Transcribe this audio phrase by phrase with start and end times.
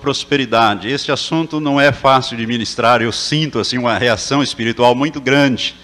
[0.00, 0.88] prosperidade.
[0.88, 5.74] Este assunto não é fácil de ministrar, eu sinto assim uma reação espiritual muito grande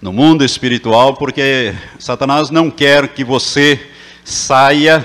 [0.00, 3.80] no mundo espiritual, porque Satanás não quer que você
[4.24, 5.04] saia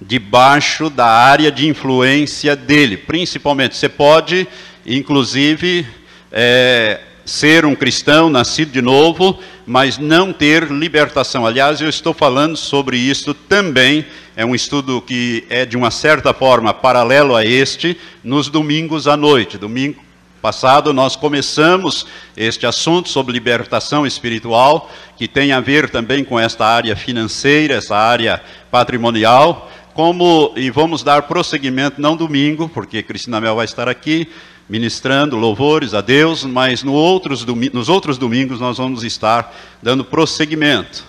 [0.00, 2.96] debaixo da área de influência dele.
[2.96, 4.46] Principalmente, você pode,
[4.84, 5.86] inclusive,
[6.30, 11.44] é, ser um cristão nascido de novo, mas não ter libertação.
[11.44, 14.06] Aliás, eu estou falando sobre isso também.
[14.34, 19.16] É um estudo que é de uma certa forma paralelo a este, nos domingos à
[19.16, 19.58] noite.
[19.58, 20.02] Domingo
[20.40, 26.64] passado nós começamos este assunto sobre libertação espiritual, que tem a ver também com esta
[26.64, 28.40] área financeira, essa área
[28.70, 34.28] patrimonial como e vamos dar prosseguimento não domingo, porque Cristina Mel vai estar aqui
[34.68, 41.04] ministrando louvores a Deus, mas no outros, nos outros domingos nós vamos estar dando prosseguimento.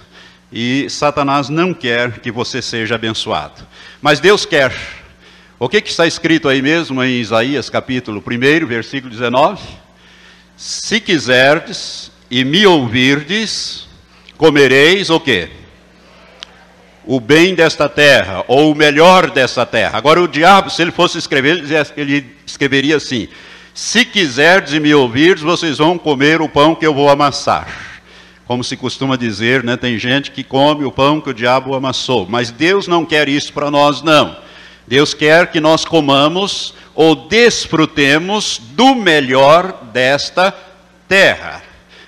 [0.52, 3.68] E Satanás não quer que você seja abençoado,
[4.02, 4.74] mas Deus quer.
[5.60, 9.62] O que, que está escrito aí mesmo em Isaías capítulo 1, versículo 19?
[10.56, 13.88] Se quiserdes e me ouvirdes,
[14.38, 15.50] comereis o quê?
[17.10, 19.98] o bem desta terra, ou o melhor desta terra.
[19.98, 21.64] Agora, o diabo, se ele fosse escrever,
[21.98, 23.28] ele escreveria assim:
[23.74, 27.68] Se quiserdes e me ouvirdes, vocês vão comer o pão que eu vou amassar.
[28.46, 29.78] Como se costuma dizer, né?
[29.78, 32.26] tem gente que come o pão que o diabo amassou.
[32.28, 34.36] Mas Deus não quer isso para nós, não.
[34.88, 40.54] Deus quer que nós comamos ou desfrutemos do melhor desta
[41.08, 41.62] terra.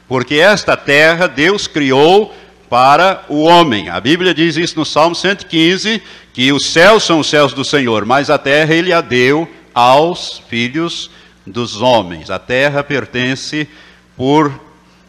[0.08, 2.36] Porque esta terra Deus criou
[2.68, 3.90] para o homem.
[3.90, 6.02] A Bíblia diz isso no Salmo 115,
[6.34, 10.42] que os céus são os céus do Senhor, mas a terra ele a deu aos
[10.50, 11.12] filhos
[11.46, 12.30] dos homens.
[12.30, 13.68] A terra pertence
[14.16, 14.52] por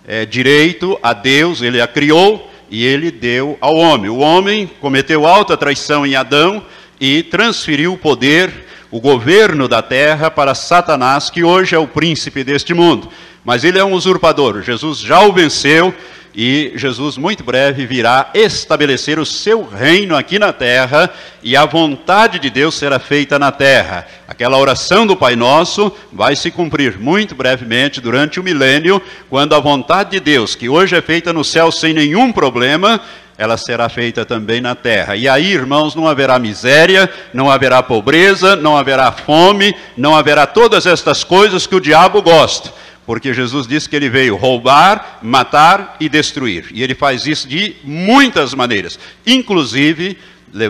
[0.06, 4.11] é, direito a Deus, ele a criou e ele deu ao homem.
[4.11, 6.64] O homem cometeu alta traição em Adão
[7.00, 12.42] e transferiu o poder, o governo da terra para Satanás, que hoje é o príncipe
[12.42, 13.08] deste mundo.
[13.44, 14.62] Mas ele é um usurpador.
[14.62, 15.94] Jesus já o venceu
[16.34, 21.10] e Jesus, muito breve, virá estabelecer o seu reino aqui na terra
[21.43, 24.06] e a vontade de Deus será feita na terra.
[24.26, 29.60] Aquela oração do Pai Nosso vai se cumprir muito brevemente durante o milênio, quando a
[29.60, 32.98] vontade de Deus, que hoje é feita no céu sem nenhum problema,
[33.37, 35.16] ela será feita também na terra.
[35.16, 40.87] E aí, irmãos, não haverá miséria, não haverá pobreza, não haverá fome, não haverá todas
[40.87, 42.72] estas coisas que o diabo gosta
[43.07, 46.67] porque Jesus disse que ele veio roubar, matar e destruir.
[46.73, 50.17] E ele faz isso de muitas maneiras, inclusive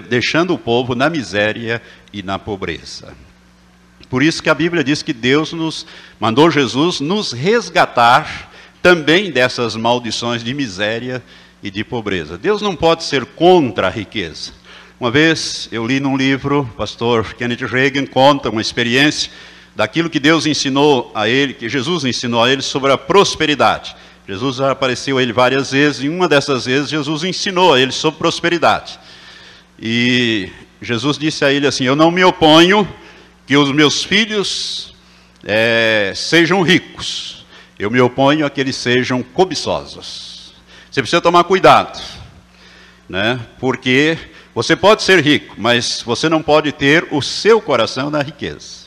[0.09, 1.82] deixando o povo na miséria
[2.12, 3.15] e na pobreza.
[4.09, 5.87] Por isso que a Bíblia diz que Deus nos
[6.20, 8.50] mandou Jesus nos resgatar
[8.82, 11.22] também dessas maldições de miséria
[11.62, 12.37] e de pobreza.
[12.37, 14.53] Deus não pode ser contra a riqueza.
[14.99, 19.32] Uma vez eu li num livro, o pastor Kenneth Reagan conta uma experiência
[19.74, 23.96] daquilo que Deus ensinou a ele, que Jesus ensinou a ele sobre a prosperidade.
[24.28, 28.18] Jesus apareceu a ele várias vezes, e uma dessas vezes Jesus ensinou a ele sobre
[28.18, 28.98] prosperidade.
[29.80, 30.50] E
[30.80, 32.86] Jesus disse a ele assim: Eu não me oponho
[33.46, 34.94] que os meus filhos
[35.44, 37.44] é, sejam ricos,
[37.78, 40.54] eu me oponho a que eles sejam cobiçosos.
[40.90, 42.00] Você precisa tomar cuidado,
[43.08, 43.40] né?
[43.58, 44.16] porque
[44.54, 48.81] você pode ser rico, mas você não pode ter o seu coração na riqueza.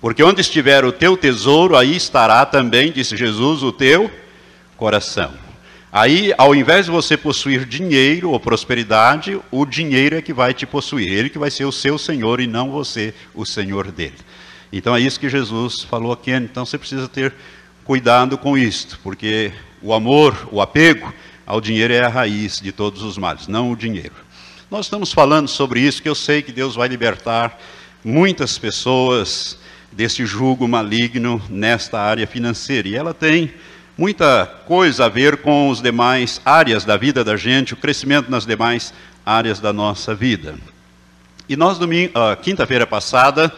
[0.00, 4.10] Porque onde estiver o teu tesouro, aí estará também, disse Jesus, o teu
[4.76, 5.32] coração.
[5.92, 10.64] Aí, ao invés de você possuir dinheiro ou prosperidade, o dinheiro é que vai te
[10.64, 11.12] possuir.
[11.12, 14.14] Ele que vai ser o seu senhor e não você o senhor dele.
[14.72, 16.30] Então é isso que Jesus falou aqui.
[16.30, 17.34] Então você precisa ter
[17.84, 21.12] cuidado com isto, porque o amor, o apego
[21.44, 24.14] ao dinheiro é a raiz de todos os males, não o dinheiro.
[24.70, 27.58] Nós estamos falando sobre isso, que eu sei que Deus vai libertar
[28.04, 29.58] muitas pessoas
[29.92, 32.88] desse jugo maligno nesta área financeira.
[32.88, 33.52] E ela tem
[33.96, 38.46] muita coisa a ver com as demais áreas da vida da gente, o crescimento nas
[38.46, 40.54] demais áreas da nossa vida.
[41.48, 41.78] E nós,
[42.42, 43.52] quinta-feira passada,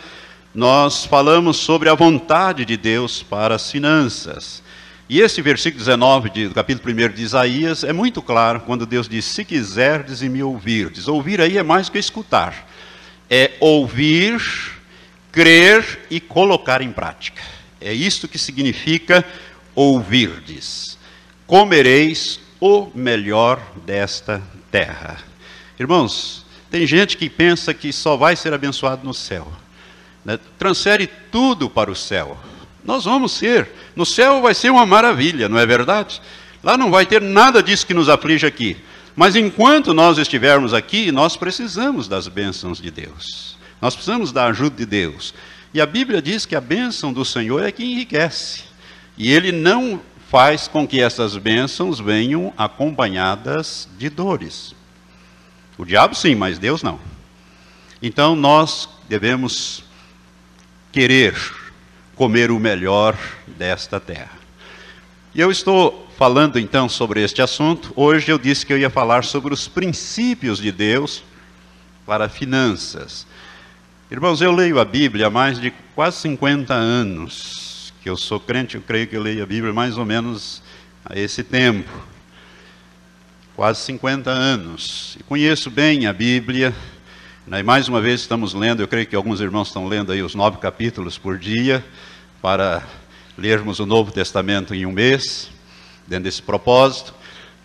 [0.54, 4.62] nós falamos sobre a vontade de Deus para as finanças.
[5.09, 9.09] E esse versículo 19 de, do capítulo 1 de Isaías é muito claro quando Deus
[9.09, 11.07] diz: Se quiserdes e me ouvirdes.
[11.07, 12.66] Ouvir aí é mais que escutar,
[13.28, 14.41] é ouvir
[15.33, 17.43] crer e colocar em prática.
[17.81, 19.25] É isto que significa
[19.75, 20.99] ouvirdes.
[21.47, 24.41] Comereis o melhor desta
[24.71, 25.19] terra.
[25.81, 29.51] Irmãos, tem gente que pensa que só vai ser abençoado no céu.
[30.25, 30.39] Né?
[30.59, 32.39] Transfere tudo para o céu.
[32.84, 33.69] Nós vamos ser.
[33.97, 36.21] No céu vai ser uma maravilha, não é verdade?
[36.63, 38.77] Lá não vai ter nada disso que nos aflige aqui.
[39.17, 43.52] Mas enquanto nós estivermos aqui, nós precisamos das bênçãos de Deus.
[43.83, 45.34] Nós precisamos da ajuda de Deus.
[45.75, 48.63] E a Bíblia diz que a bênção do Senhor é que enriquece.
[49.19, 50.01] E Ele não
[50.31, 54.73] faz com que essas bênçãos venham acompanhadas de dores.
[55.77, 57.01] O diabo sim, mas Deus não.
[58.01, 59.83] Então nós devemos
[60.93, 61.34] querer
[62.15, 63.19] comer o melhor
[63.49, 64.39] desta terra.
[65.34, 67.93] E eu estou falando então sobre este assunto.
[67.97, 71.25] Hoje eu disse que eu ia falar sobre os princípios de Deus
[72.07, 73.27] para finanças.
[74.12, 77.94] Irmãos, eu leio a Bíblia há mais de quase 50 anos.
[78.03, 80.62] Que eu sou crente, eu creio que eu leio a Bíblia mais ou menos
[81.03, 81.88] a esse tempo.
[83.56, 85.16] Quase 50 anos.
[85.18, 86.74] E conheço bem a Bíblia.
[87.47, 90.22] Né, e mais uma vez estamos lendo, eu creio que alguns irmãos estão lendo aí
[90.22, 91.82] os nove capítulos por dia,
[92.42, 92.82] para
[93.38, 95.48] lermos o Novo Testamento em um mês,
[96.06, 97.14] dentro desse propósito.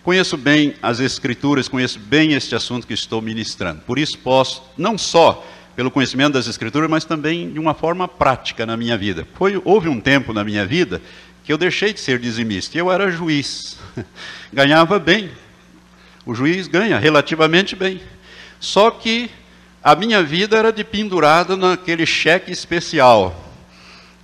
[0.01, 3.81] Conheço bem as Escrituras, conheço bem este assunto que estou ministrando.
[3.81, 5.45] Por isso posso, não só
[5.77, 9.27] pelo conhecimento das Escrituras, mas também de uma forma prática na minha vida.
[9.35, 11.00] Foi, houve um tempo na minha vida
[11.44, 12.75] que eu deixei de ser dizimista.
[12.75, 13.77] Eu era juiz,
[14.51, 15.29] ganhava bem.
[16.25, 18.01] O juiz ganha relativamente bem.
[18.59, 19.29] Só que
[19.83, 23.44] a minha vida era de pendurada naquele cheque especial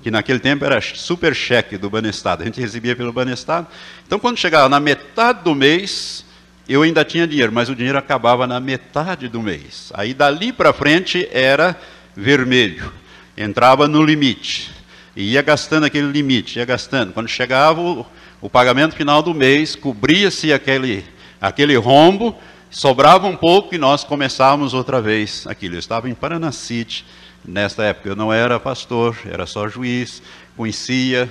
[0.02, 3.68] que naquele tempo era super cheque do Banestado, a gente recebia pelo Banestado.
[4.06, 6.26] Então, quando chegava na metade do mês,
[6.68, 9.92] eu ainda tinha dinheiro, mas o dinheiro acabava na metade do mês.
[9.94, 11.80] Aí, dali para frente, era
[12.16, 12.92] vermelho,
[13.38, 14.72] entrava no limite,
[15.16, 17.14] e ia gastando aquele limite, ia gastando.
[17.14, 18.06] Quando chegava o,
[18.42, 21.04] o pagamento final do mês, cobria-se aquele,
[21.40, 22.36] aquele rombo,
[22.70, 25.76] sobrava um pouco e nós começávamos outra vez aquilo.
[25.76, 27.06] Eu estava em Paranacite,
[27.46, 30.24] Nesta época eu não era pastor, era só juiz,
[30.56, 31.30] conhecia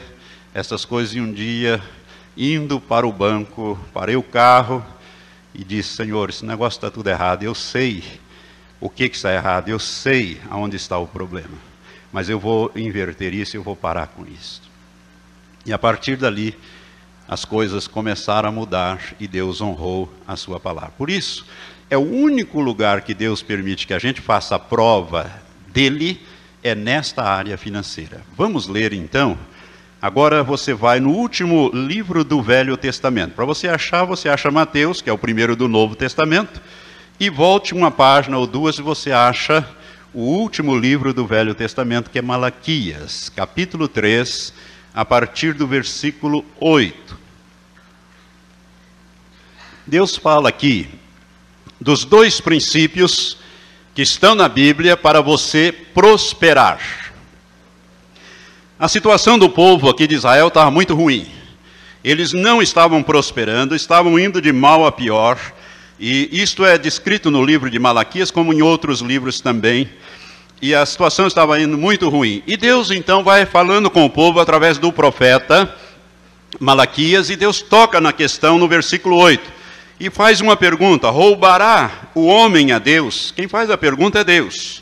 [0.52, 1.80] essas coisas e um dia,
[2.36, 4.84] indo para o banco, parei o carro
[5.54, 8.02] e disse, Senhor, esse negócio está tudo errado, eu sei
[8.80, 11.56] o que, que está errado, eu sei aonde está o problema,
[12.12, 14.62] mas eu vou inverter isso, eu vou parar com isso.
[15.64, 16.56] E a partir dali,
[17.28, 20.90] as coisas começaram a mudar e Deus honrou a sua palavra.
[20.98, 21.46] Por isso,
[21.88, 25.30] é o único lugar que Deus permite que a gente faça a prova
[25.68, 26.20] dele
[26.62, 28.22] é nesta área financeira.
[28.36, 29.38] Vamos ler então.
[30.02, 33.34] Agora você vai no último livro do Velho Testamento.
[33.34, 36.60] Para você achar, você acha Mateus, que é o primeiro do Novo Testamento,
[37.20, 39.64] e volte uma página ou duas e você acha
[40.12, 44.52] o último livro do Velho Testamento, que é Malaquias, capítulo 3,
[44.92, 47.16] a partir do versículo 8.
[49.86, 50.88] Deus fala aqui
[51.80, 53.38] dos dois princípios
[53.94, 57.11] que estão na Bíblia para você prosperar.
[58.82, 61.28] A situação do povo aqui de Israel estava muito ruim.
[62.02, 65.38] Eles não estavam prosperando, estavam indo de mal a pior.
[66.00, 69.88] E isto é descrito no livro de Malaquias, como em outros livros também.
[70.60, 72.42] E a situação estava indo muito ruim.
[72.44, 75.72] E Deus então vai falando com o povo através do profeta
[76.58, 79.48] Malaquias, e Deus toca na questão no versículo 8
[80.00, 83.32] e faz uma pergunta: roubará o homem a Deus?
[83.36, 84.81] Quem faz a pergunta é Deus.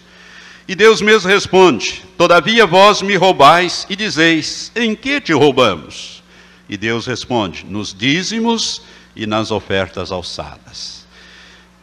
[0.71, 6.23] E Deus mesmo responde: Todavia vós me roubais e dizeis: Em que te roubamos?
[6.69, 8.81] E Deus responde: Nos dízimos
[9.17, 11.05] e nas ofertas alçadas.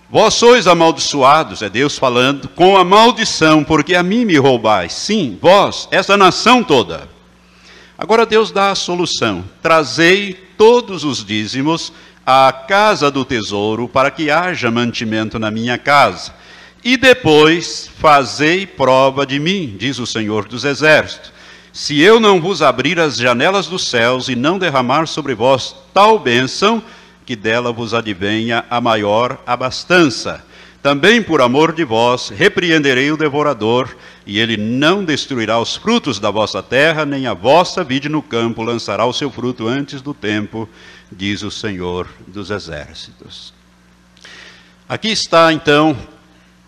[0.10, 4.94] Vós sois amaldiçoados, é Deus falando, com a maldição, porque a mim me roubais.
[4.94, 7.10] Sim, vós, essa nação toda.
[7.98, 11.91] Agora Deus dá a solução: trazei todos os dízimos
[12.25, 16.47] à casa do tesouro, para que haja mantimento na minha casa.
[16.84, 21.31] E depois fazei prova de mim, diz o Senhor dos Exércitos.
[21.74, 26.17] Se eu não vos abrir as janelas dos céus e não derramar sobre vós tal
[26.17, 26.81] bênção,
[27.25, 30.43] que dela vos advenha a maior abastança.
[30.81, 36.31] Também por amor de vós repreenderei o devorador, e ele não destruirá os frutos da
[36.31, 40.69] vossa terra, nem a vossa vide no campo lançará o seu fruto antes do tempo,
[41.12, 43.53] diz o Senhor dos Exércitos.
[44.88, 45.98] Aqui está então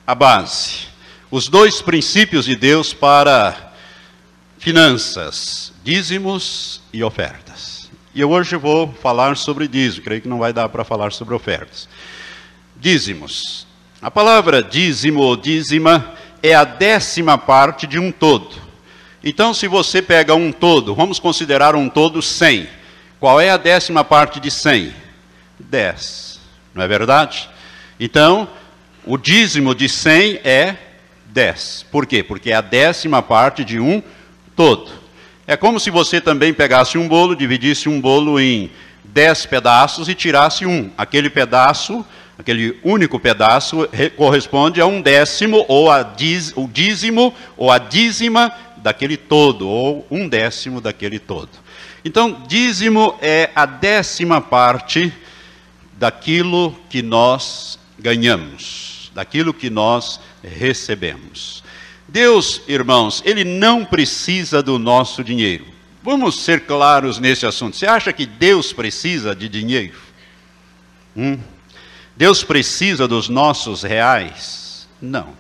[0.10, 0.88] a base,
[1.30, 3.74] os dois princípios de Deus para
[4.58, 7.92] finanças, dízimos e ofertas.
[8.16, 11.36] E eu hoje vou falar sobre dízimo, creio que não vai dar para falar sobre
[11.36, 11.88] ofertas.
[12.76, 13.68] Dízimos.
[14.02, 18.56] A palavra dízimo ou dízima é a décima parte de um todo.
[19.24, 22.68] Então, se você pega um todo, vamos considerar um todo 100.
[23.20, 24.92] Qual é a décima parte de 100?
[25.60, 26.40] 10.
[26.74, 27.48] Não é verdade?
[28.00, 28.48] Então,
[29.10, 30.76] o dízimo de 100 é
[31.26, 31.88] 10.
[31.92, 32.22] Por quê?
[32.22, 34.04] Porque é a décima parte de um
[34.56, 34.92] todo.
[35.48, 38.70] É como se você também pegasse um bolo, dividisse um bolo em
[39.06, 40.92] 10 pedaços e tirasse um.
[40.96, 42.06] Aquele pedaço
[42.38, 48.56] aquele único pedaço, corresponde a um décimo, ou a diz, o dízimo, ou a dízima
[48.78, 51.50] daquele todo, ou um décimo daquele todo.
[52.06, 55.12] Então, dízimo é a décima parte
[55.98, 58.89] daquilo que nós ganhamos,
[59.20, 61.62] daquilo que nós recebemos.
[62.08, 65.66] Deus, irmãos, Ele não precisa do nosso dinheiro.
[66.02, 67.76] Vamos ser claros nesse assunto.
[67.76, 70.00] Você acha que Deus precisa de dinheiro?
[71.18, 71.38] Hum?
[72.16, 74.88] Deus precisa dos nossos reais?
[75.02, 75.34] Não.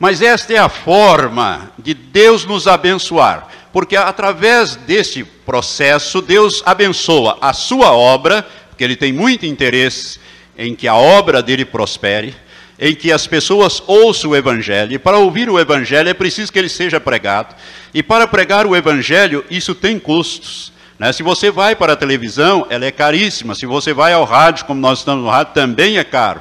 [0.00, 7.36] Mas esta é a forma de Deus nos abençoar, porque através deste processo, Deus abençoa
[7.42, 10.18] a sua obra, porque Ele tem muito interesse
[10.56, 12.34] em que a obra dele prospere,
[12.78, 14.92] em que as pessoas ouçam o Evangelho.
[14.92, 17.54] E para ouvir o Evangelho é preciso que ele seja pregado.
[17.92, 20.72] E para pregar o Evangelho, isso tem custos.
[20.98, 21.12] Né?
[21.12, 23.54] Se você vai para a televisão, ela é caríssima.
[23.54, 26.40] Se você vai ao rádio, como nós estamos no rádio, também é caro.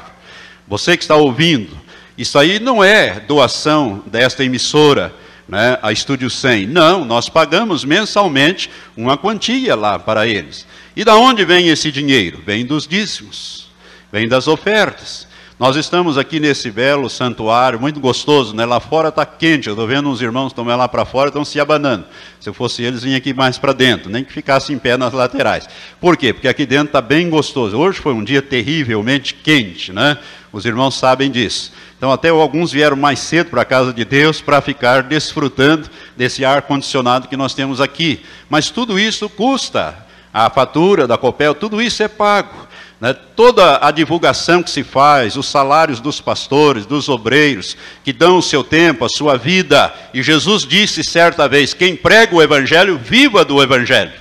[0.67, 1.79] Você que está ouvindo,
[2.17, 5.13] isso aí não é doação desta emissora,
[5.47, 6.67] né, a Estúdio 100.
[6.67, 10.65] Não, nós pagamos mensalmente uma quantia lá para eles.
[10.95, 12.41] E da onde vem esse dinheiro?
[12.45, 13.67] Vem dos dízimos,
[14.11, 15.27] vem das ofertas.
[15.63, 18.65] Nós estamos aqui nesse belo santuário, muito gostoso, né?
[18.65, 21.57] Lá fora está quente, eu estou vendo uns irmãos estão lá para fora, estão se
[21.57, 22.03] abanando.
[22.37, 25.13] Se eu fosse eles, vinha aqui mais para dentro, nem que ficasse em pé nas
[25.13, 25.69] laterais.
[26.01, 26.33] Por quê?
[26.33, 27.77] Porque aqui dentro está bem gostoso.
[27.77, 30.17] Hoje foi um dia terrivelmente quente, né?
[30.51, 31.71] Os irmãos sabem disso.
[31.97, 36.43] Então, até alguns vieram mais cedo para a casa de Deus para ficar desfrutando desse
[36.43, 38.21] ar condicionado que nós temos aqui.
[38.49, 39.95] Mas tudo isso custa.
[40.33, 42.67] A fatura da Copel, tudo isso é pago.
[42.99, 43.13] Né?
[43.13, 48.41] Toda a divulgação que se faz, os salários dos pastores, dos obreiros, que dão o
[48.41, 49.93] seu tempo, a sua vida.
[50.13, 54.13] E Jesus disse certa vez: quem prega o Evangelho, viva do Evangelho.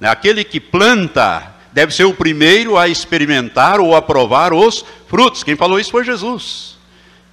[0.00, 0.08] Né?
[0.08, 5.44] Aquele que planta deve ser o primeiro a experimentar ou a provar os frutos.
[5.44, 6.76] Quem falou isso foi Jesus.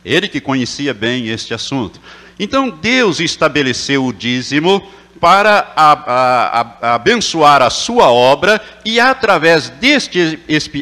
[0.06, 2.00] Ele que conhecia bem este assunto.
[2.40, 4.88] Então Deus estabeleceu o dízimo
[5.20, 10.40] para a, a, a, abençoar a sua obra e, através deste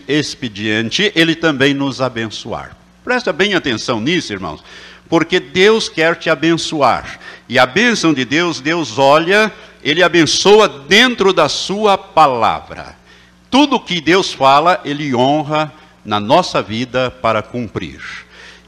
[0.07, 2.75] expediente, ele também nos abençoar.
[3.03, 4.63] Presta bem atenção nisso, irmãos,
[5.07, 7.19] porque Deus quer te abençoar.
[7.47, 9.51] E a bênção de Deus, Deus olha,
[9.83, 12.95] ele abençoa dentro da sua palavra.
[13.49, 15.71] Tudo que Deus fala, ele honra
[16.03, 18.01] na nossa vida para cumprir.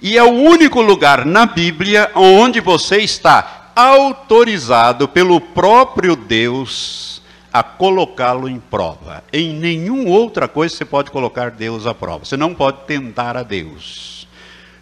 [0.01, 7.21] E é o único lugar na Bíblia onde você está autorizado pelo próprio Deus
[7.53, 9.23] a colocá-lo em prova.
[9.31, 12.25] Em nenhuma outra coisa você pode colocar Deus à prova.
[12.25, 14.27] Você não pode tentar a Deus.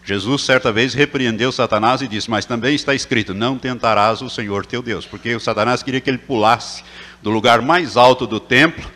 [0.02, 4.66] Jesus certa vez repreendeu Satanás e disse: Mas também está escrito: Não tentarás o Senhor
[4.66, 6.82] teu Deus, porque o Satanás queria que ele pulasse
[7.22, 8.90] do lugar mais alto do templo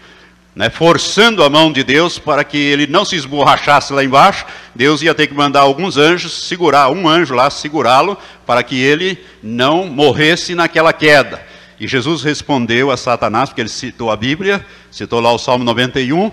[0.55, 5.01] né, forçando a mão de Deus para que ele não se esborrachasse lá embaixo, Deus
[5.01, 9.85] ia ter que mandar alguns anjos segurar, um anjo lá segurá-lo, para que ele não
[9.85, 11.41] morresse naquela queda.
[11.79, 16.29] E Jesus respondeu a Satanás, porque ele citou a Bíblia, citou lá o Salmo 91,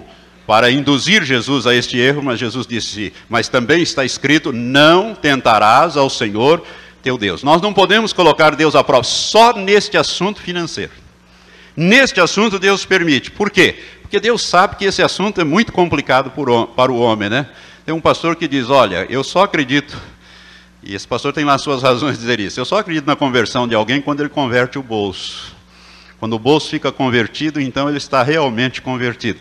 [0.47, 5.97] para induzir Jesus a este erro, mas Jesus disse: Mas também está escrito: Não tentarás
[5.97, 6.65] ao Senhor
[7.03, 7.43] teu Deus.
[7.43, 10.93] Nós não podemos colocar Deus à prova só neste assunto financeiro.
[11.77, 13.31] Neste assunto Deus permite.
[13.31, 13.79] Por quê?
[14.07, 16.31] Porque Deus sabe que esse assunto é muito complicado
[16.77, 17.49] para o homem, né?
[17.85, 20.01] Tem um pastor que diz: Olha, eu só acredito,
[20.81, 23.67] e esse pastor tem lá suas razões de dizer isso, eu só acredito na conversão
[23.67, 25.57] de alguém quando ele converte o bolso.
[26.21, 29.41] Quando o bolso fica convertido, então ele está realmente convertido.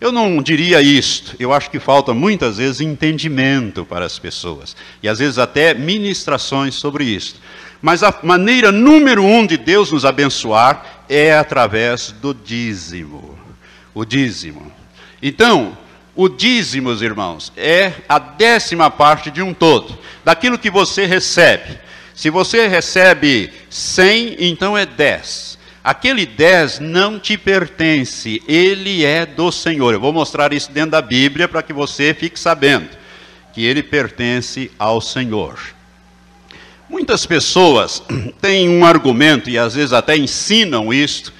[0.00, 5.08] Eu não diria isto, eu acho que falta muitas vezes entendimento para as pessoas, e
[5.08, 7.36] às vezes até ministrações sobre isso.
[7.82, 13.37] Mas a maneira número um de Deus nos abençoar é através do dízimo
[13.94, 14.72] o dízimo.
[15.22, 15.76] Então,
[16.14, 21.78] o dízimo, irmãos, é a décima parte de um todo, daquilo que você recebe.
[22.14, 25.58] Se você recebe 100, então é 10.
[25.84, 29.94] Aquele 10 não te pertence, ele é do Senhor.
[29.94, 32.88] Eu vou mostrar isso dentro da Bíblia para que você fique sabendo
[33.54, 35.58] que ele pertence ao Senhor.
[36.88, 38.02] Muitas pessoas
[38.40, 41.32] têm um argumento e às vezes até ensinam isto,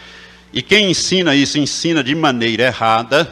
[0.53, 3.31] e quem ensina isso ensina de maneira errada,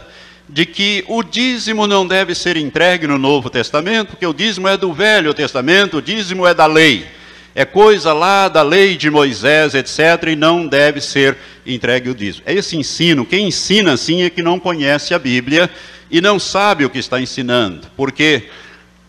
[0.49, 4.77] de que o dízimo não deve ser entregue no Novo Testamento, porque o dízimo é
[4.77, 7.07] do Velho Testamento, o dízimo é da lei.
[7.55, 12.45] É coisa lá da lei de Moisés, etc., e não deve ser entregue o dízimo.
[12.47, 13.25] É esse ensino.
[13.25, 15.71] Quem ensina assim é que não conhece a Bíblia
[16.11, 18.45] e não sabe o que está ensinando, porque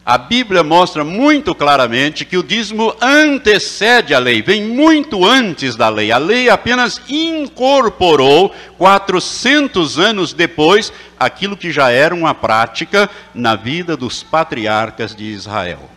[0.07, 5.89] A Bíblia mostra muito claramente que o dízimo antecede a lei, vem muito antes da
[5.89, 6.13] lei.
[6.13, 13.97] A lei apenas incorporou, 400 anos depois, aquilo que já era uma prática na vida
[13.97, 15.89] dos patriarcas de Israel.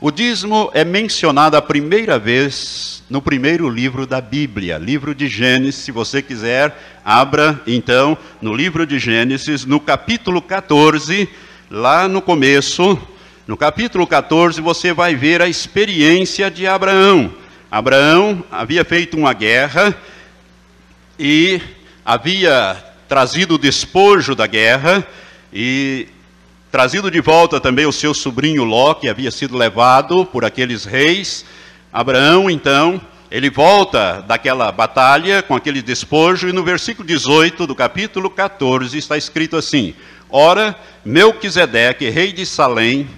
[0.00, 5.82] O dízimo é mencionado a primeira vez no primeiro livro da Bíblia, livro de Gênesis.
[5.82, 11.28] Se você quiser, abra então no livro de Gênesis, no capítulo 14,
[11.68, 12.96] lá no começo
[13.44, 17.34] no capítulo 14, você vai ver a experiência de Abraão.
[17.68, 19.92] Abraão havia feito uma guerra
[21.18, 21.60] e
[22.04, 22.76] havia
[23.08, 25.04] trazido o despojo da guerra
[25.52, 26.06] e
[26.70, 31.44] trazido de volta também o seu sobrinho Ló, que havia sido levado por aqueles reis.
[31.92, 38.30] Abraão, então, ele volta daquela batalha com aquele despojo, e no versículo 18 do capítulo
[38.30, 39.94] 14 está escrito assim:
[40.30, 43.08] Ora, Melquisedeque, rei de Salém,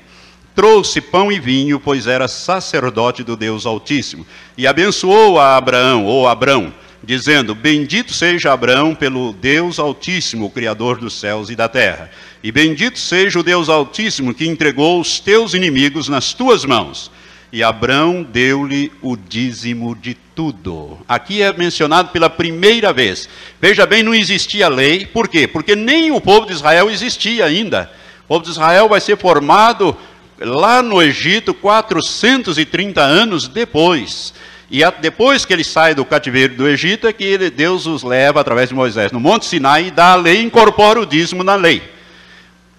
[0.54, 4.26] trouxe pão e vinho, pois era sacerdote do Deus Altíssimo.
[4.56, 10.98] E abençoou a Abraão, ou Abrão, dizendo: Bendito seja Abraão pelo Deus Altíssimo, o Criador
[10.98, 12.10] dos céus e da terra.
[12.42, 17.10] E bendito seja o Deus Altíssimo que entregou os teus inimigos nas tuas mãos.
[17.50, 20.98] E Abrão deu-lhe o dízimo de tudo.
[21.08, 23.28] Aqui é mencionado pela primeira vez.
[23.60, 25.06] Veja bem, não existia lei.
[25.06, 25.46] Por quê?
[25.46, 27.90] Porque nem o povo de Israel existia ainda.
[28.24, 29.96] O povo de Israel vai ser formado
[30.40, 34.34] lá no Egito 430 anos depois.
[34.70, 38.40] E depois que ele sai do cativeiro do Egito, é que ele, Deus os leva
[38.40, 41.82] através de Moisés no Monte Sinai e dá a lei, incorpora o dízimo na lei.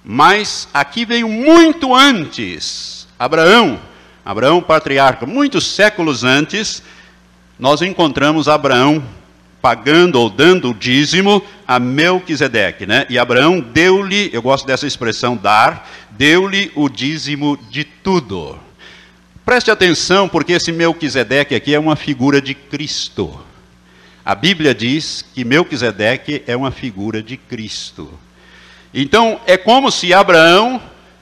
[0.03, 3.07] Mas aqui veio muito antes.
[3.17, 3.79] Abraão,
[4.25, 6.83] Abraão patriarca, muitos séculos antes,
[7.57, 9.03] nós encontramos Abraão
[9.61, 13.07] pagando ou dando o dízimo a Melquisedeque, né?
[13.09, 18.57] E Abraão deu-lhe, eu gosto dessa expressão dar, deu-lhe o dízimo de tudo.
[19.45, 23.39] Preste atenção, porque esse Melquisedeque aqui é uma figura de Cristo.
[24.23, 28.11] A Bíblia diz que Melquisedeque é uma figura de Cristo.
[28.93, 30.81] Então, é como se Abraão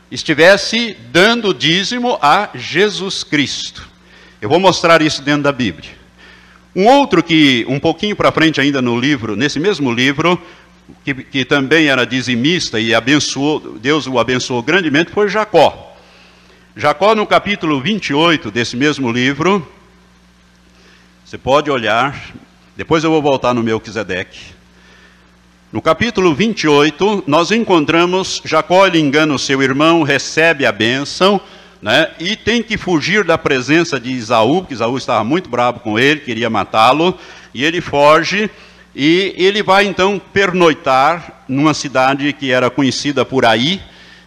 [0.10, 3.90] estivesse dando dízimo a Jesus Cristo.
[4.42, 5.90] Eu vou mostrar isso dentro da Bíblia.
[6.76, 10.42] Um outro que, um pouquinho para frente ainda no livro, nesse mesmo livro,
[11.04, 15.96] que, que, também era dizimista e abençoou, Deus o abençoou grandemente, foi Jacó.
[16.76, 19.68] Jacó, no capítulo 28 desse mesmo livro,
[21.24, 22.32] você pode olhar,
[22.76, 24.54] depois eu vou voltar no Melquisedeque.
[25.72, 31.42] No capítulo 28, nós encontramos Jacó, ele engana o seu irmão, recebe a bênção,
[31.82, 32.12] né?
[32.20, 36.22] E tem que fugir da presença de Isaú, porque Isaú estava muito bravo com ele,
[36.22, 37.18] queria matá-lo,
[37.54, 38.50] e ele foge
[38.96, 43.82] e ele vai então pernoitar numa cidade que era conhecida por aí,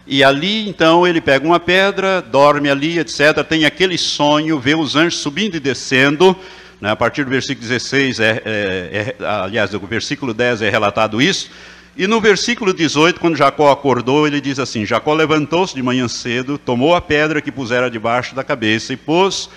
[0.05, 3.43] e ali então ele pega uma pedra, dorme ali, etc.
[3.47, 6.35] Tem aquele sonho, vê os anjos subindo e descendo.
[6.79, 6.91] Né?
[6.91, 11.49] A partir do versículo 16, é, é, é, aliás, o versículo 10 é relatado isso.
[11.97, 16.57] E no versículo 18, quando Jacó acordou, ele diz assim: Jacó levantou-se de manhã cedo,
[16.57, 19.49] tomou a pedra que pusera debaixo da cabeça e pôs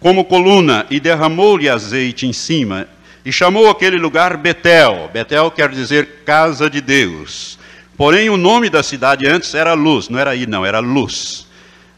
[0.00, 2.88] como coluna e derramou-lhe azeite em cima
[3.24, 5.10] e chamou aquele lugar Betel.
[5.12, 7.58] Betel quer dizer casa de Deus.
[7.96, 11.46] Porém, o nome da cidade antes era Luz, não era aí, não, era Luz.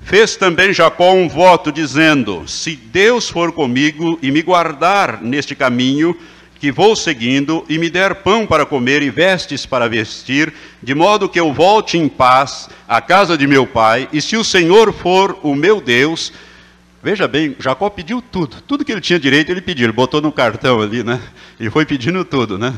[0.00, 6.16] Fez também Jacó um voto, dizendo: Se Deus for comigo e me guardar neste caminho,
[6.58, 11.28] que vou seguindo, e me der pão para comer e vestes para vestir, de modo
[11.28, 15.38] que eu volte em paz à casa de meu pai, e se o Senhor for
[15.42, 16.32] o meu Deus,
[17.02, 20.30] veja bem, Jacó pediu tudo, tudo que ele tinha direito ele pediu, ele botou no
[20.30, 21.20] cartão ali, né?
[21.58, 22.74] Ele foi pedindo tudo, né?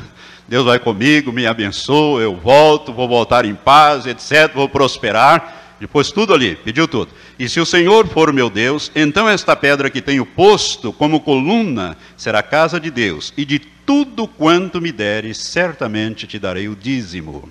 [0.47, 5.63] Deus vai comigo, me abençoa, eu volto, vou voltar em paz, etc., vou prosperar.
[5.81, 7.11] Depois tudo ali, pediu tudo.
[7.39, 11.97] E se o Senhor for meu Deus, então esta pedra que tenho posto como coluna
[12.17, 17.51] será casa de Deus, e de tudo quanto me deres, certamente te darei o dízimo.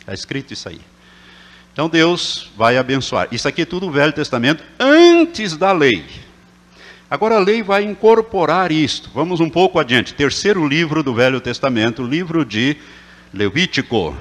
[0.00, 0.80] Está escrito isso aí.
[1.78, 3.28] Então Deus vai abençoar.
[3.30, 6.04] Isso aqui é tudo o Velho Testamento antes da lei.
[7.08, 9.08] Agora a lei vai incorporar isto.
[9.14, 10.12] Vamos um pouco adiante.
[10.12, 12.76] Terceiro livro do Velho Testamento, livro de
[13.32, 14.16] Levítico.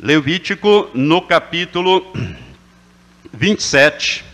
[0.00, 2.04] Levítico, no capítulo
[3.32, 4.24] 27,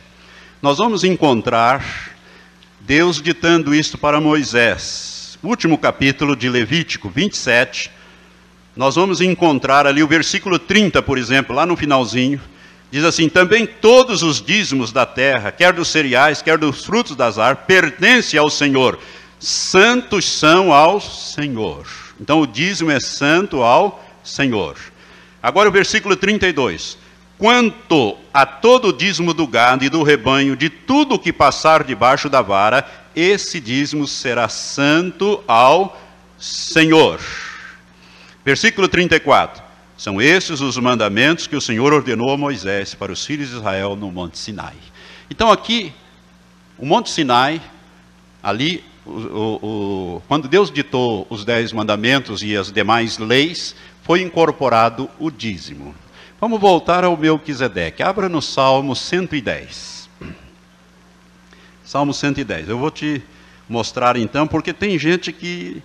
[0.63, 1.85] nós vamos encontrar
[2.81, 7.91] Deus ditando isto para Moisés último capítulo de Levítico 27,
[8.77, 12.41] nós vamos encontrar ali o versículo 30, por exemplo, lá no finalzinho,
[12.91, 17.39] diz assim: Também todos os dízimos da terra, quer dos cereais, quer dos frutos das
[17.39, 18.99] árvores, pertencem ao Senhor,
[19.39, 21.87] santos são ao Senhor.
[22.21, 24.77] Então o dízimo é santo ao Senhor.
[25.43, 26.99] Agora o versículo 32.
[27.37, 32.29] Quanto a todo o dízimo do gado e do rebanho, de tudo que passar debaixo
[32.29, 36.01] da vara, esse dízimo será santo ao
[36.39, 37.21] Senhor.
[38.45, 39.63] Versículo 34.
[39.97, 43.97] São esses os mandamentos que o Senhor ordenou a Moisés para os filhos de Israel
[43.97, 44.75] no Monte Sinai.
[45.31, 45.93] Então, aqui,
[46.77, 47.63] o Monte Sinai,
[48.43, 54.21] ali, o, o, o, quando Deus ditou os dez mandamentos e as demais leis, foi
[54.21, 55.95] incorporado o dízimo.
[56.41, 58.03] Vamos voltar ao Melquisedeque.
[58.03, 60.11] Abra no Salmo 110.
[61.85, 62.69] Salmo 110.
[62.69, 63.23] Eu vou te
[63.69, 65.83] mostrar então, porque tem gente que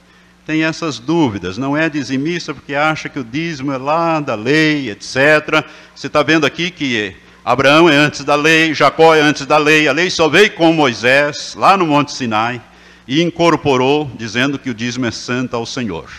[0.50, 1.60] tem essas dúvidas.
[1.60, 5.64] Não é dizimista porque acha que o dízimo é lá da lei, etc.
[5.94, 9.88] Você está vendo aqui que Abraão é antes da lei, Jacó é antes da lei.
[9.88, 12.60] A lei só veio com Moisés, lá no Monte Sinai,
[13.08, 16.10] e incorporou, dizendo que o dízimo é santo ao Senhor.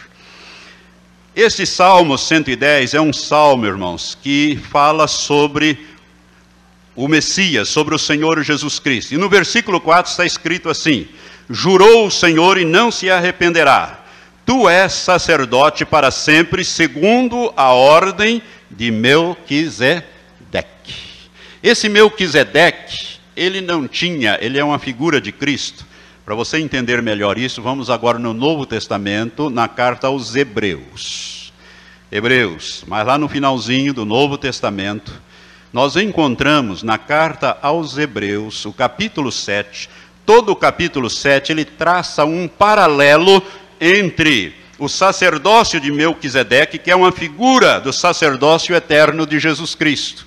[1.35, 5.77] Esse Salmo 110 é um salmo, irmãos, que fala sobre
[6.95, 9.13] o Messias, sobre o Senhor Jesus Cristo.
[9.13, 11.09] E no versículo 4 está escrito assim:
[11.49, 14.00] Jurou o Senhor e não se arrependerá.
[14.51, 20.03] Tu és sacerdote para sempre, segundo a ordem de Melquisedeque.
[21.63, 25.87] Esse Melquisedeque, ele não tinha, ele é uma figura de Cristo.
[26.27, 31.53] Para você entender melhor isso, vamos agora no Novo Testamento, na carta aos Hebreus.
[32.11, 35.13] Hebreus, mas lá no finalzinho do Novo Testamento,
[35.73, 39.89] nós encontramos na carta aos Hebreus, o capítulo 7,
[40.27, 43.43] todo o capítulo 7, ele traça um paralelo
[43.81, 50.27] entre o sacerdócio de Melquisedeque, que é uma figura do sacerdócio eterno de Jesus Cristo,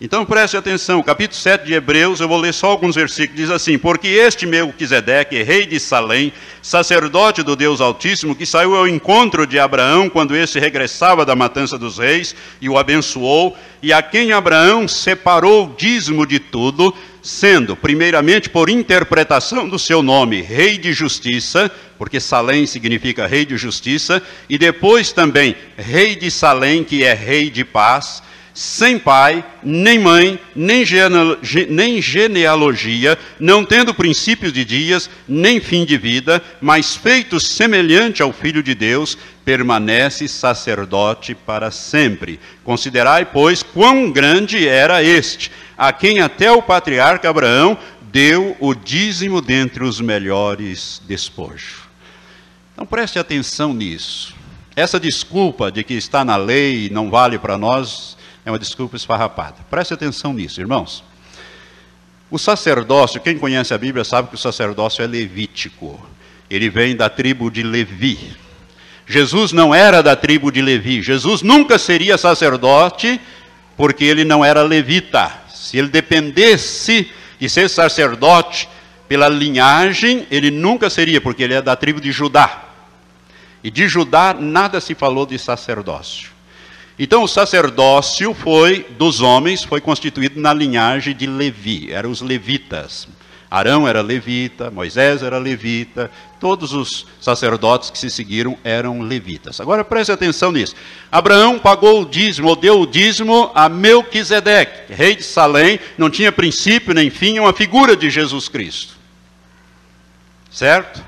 [0.00, 3.78] então preste atenção, capítulo 7 de Hebreus, eu vou ler só alguns versículos, diz assim:
[3.78, 9.58] Porque este Melquisedeque, rei de Salém, sacerdote do Deus Altíssimo, que saiu ao encontro de
[9.58, 14.88] Abraão quando este regressava da matança dos reis, e o abençoou, e a quem Abraão
[14.88, 16.92] separou o dízimo de tudo,
[17.24, 23.56] sendo, primeiramente, por interpretação do seu nome, rei de justiça, porque Salém significa rei de
[23.56, 29.98] justiça, e depois também rei de Salém, que é rei de paz, sem pai, nem
[29.98, 30.84] mãe, nem,
[32.00, 38.62] genealogia, não tendo princípios de dias, nem fim de vida, mas feito semelhante ao Filho
[38.62, 42.38] de Deus, permanece sacerdote para sempre.
[42.62, 49.40] Considerai, pois, quão grande era este, a quem até o patriarca Abraão deu o dízimo
[49.40, 51.82] dentre os melhores despojos.
[52.72, 54.34] Então preste atenção nisso.
[54.76, 58.96] Essa desculpa de que está na lei e não vale para nós, é uma desculpa
[58.96, 59.56] esfarrapada.
[59.70, 61.04] Preste atenção nisso, irmãos.
[62.30, 66.04] O sacerdócio, quem conhece a Bíblia sabe que o sacerdócio é levítico.
[66.50, 68.36] Ele vem da tribo de Levi.
[69.06, 71.02] Jesus não era da tribo de Levi.
[71.02, 73.20] Jesus nunca seria sacerdote
[73.76, 75.43] porque ele não era levita.
[75.64, 78.68] Se ele dependesse de ser sacerdote
[79.08, 82.64] pela linhagem, ele nunca seria, porque ele é da tribo de Judá.
[83.62, 86.28] E de Judá nada se falou de sacerdócio.
[86.98, 93.08] Então o sacerdócio foi dos homens, foi constituído na linhagem de Levi, eram os levitas.
[93.54, 99.60] Arão era levita, Moisés era levita, todos os sacerdotes que se seguiram eram levitas.
[99.60, 100.74] Agora preste atenção nisso.
[101.10, 106.32] Abraão pagou o dízimo, ou deu o dízimo a Melquisedeque, rei de Salém, não tinha
[106.32, 108.94] princípio nem fim, é uma figura de Jesus Cristo.
[110.50, 111.00] Certo?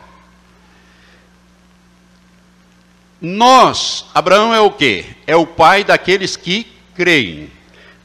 [3.20, 5.04] Nós, Abraão é o quê?
[5.26, 7.50] É o pai daqueles que creem.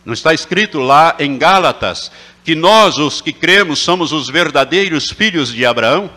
[0.04, 2.12] Não está escrito lá em Gálatas
[2.43, 6.10] que nós, os que cremos, somos os verdadeiros filhos de Abraão?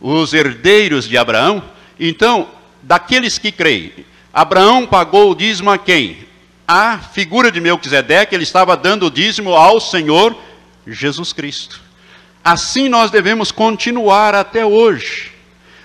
[0.00, 1.62] Os herdeiros de Abraão?
[1.98, 2.48] Então,
[2.82, 3.92] daqueles que creem,
[4.32, 6.26] Abraão pagou o dízimo a quem?
[6.66, 10.36] A figura de Melquisedeque, ele estava dando o dízimo ao Senhor
[10.86, 11.80] Jesus Cristo.
[12.44, 15.32] Assim nós devemos continuar até hoje.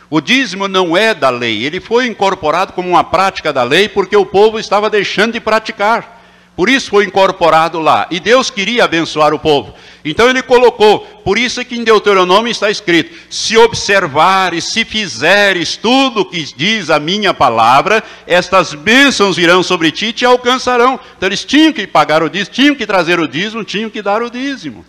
[0.10, 4.16] O dízimo não é da lei, ele foi incorporado como uma prática da lei porque
[4.16, 6.21] o povo estava deixando de praticar.
[6.62, 8.06] Por isso foi incorporado lá.
[8.12, 9.74] E Deus queria abençoar o povo.
[10.06, 15.76] Então ele colocou, por isso é que em Deuteronômio está escrito: se observares, se fizeres
[15.76, 21.00] tudo o que diz a minha palavra, estas bênçãos virão sobre ti e te alcançarão.
[21.18, 24.22] Então eles tinham que pagar o dízimo, tinham que trazer o dízimo, tinham que dar
[24.22, 24.86] o dízimo.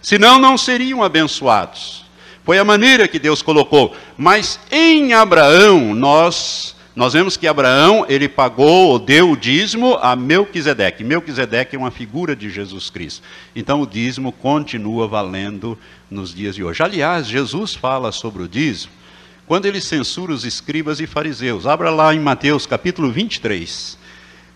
[0.00, 2.04] Senão não seriam abençoados.
[2.44, 3.96] Foi a maneira que Deus colocou.
[4.16, 10.16] Mas em Abraão, nós nós vemos que Abraão, ele pagou ou deu o dízimo a
[10.16, 11.04] Melquisedeque.
[11.04, 13.22] Melquisedeque é uma figura de Jesus Cristo.
[13.54, 15.78] Então o dízimo continua valendo
[16.10, 16.82] nos dias de hoje.
[16.82, 18.92] Aliás, Jesus fala sobre o dízimo
[19.50, 21.66] quando ele censura os escribas e fariseus.
[21.66, 23.98] Abra lá em Mateus capítulo 23.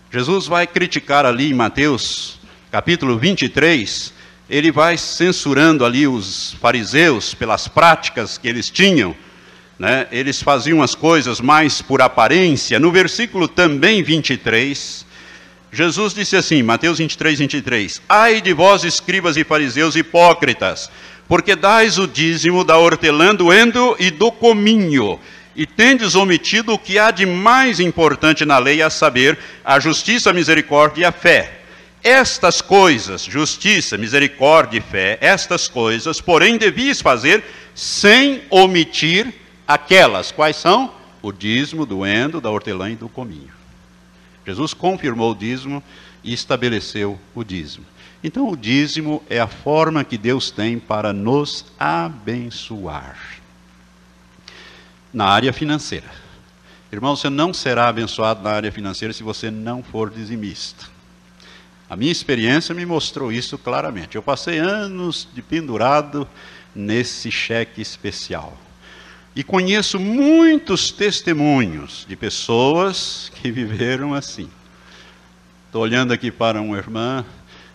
[0.09, 2.39] Jesus vai criticar ali em Mateus,
[2.71, 4.13] capítulo 23,
[4.49, 9.13] ele vai censurando ali os fariseus pelas práticas que eles tinham.
[9.77, 10.07] Né?
[10.11, 12.79] Eles faziam as coisas mais por aparência.
[12.79, 15.05] No versículo também 23,
[15.71, 20.89] Jesus disse assim, Mateus 23, 23: Ai de vós, escribas e fariseus hipócritas,
[21.27, 25.19] porque dais o dízimo da hortelã, do endo e do cominho,
[25.53, 30.29] e tendes omitido o que há de mais importante na lei, a saber, a justiça,
[30.29, 31.59] a misericórdia e a fé.
[32.01, 39.33] Estas coisas, justiça, misericórdia e fé, estas coisas, porém, devias fazer sem omitir
[39.67, 40.31] aquelas.
[40.31, 40.93] Quais são?
[41.21, 43.53] O dízimo, do endo, da hortelã e do cominho.
[44.45, 45.83] Jesus confirmou o dízimo
[46.23, 47.85] e estabeleceu o dízimo.
[48.23, 53.17] Então, o dízimo é a forma que Deus tem para nos abençoar.
[55.13, 56.09] Na área financeira.
[56.91, 60.85] Irmão, você não será abençoado na área financeira se você não for dizimista.
[61.89, 64.15] A minha experiência me mostrou isso claramente.
[64.15, 66.27] Eu passei anos de pendurado
[66.73, 68.57] nesse cheque especial.
[69.35, 74.49] E conheço muitos testemunhos de pessoas que viveram assim.
[75.65, 77.25] Estou olhando aqui para uma irmã,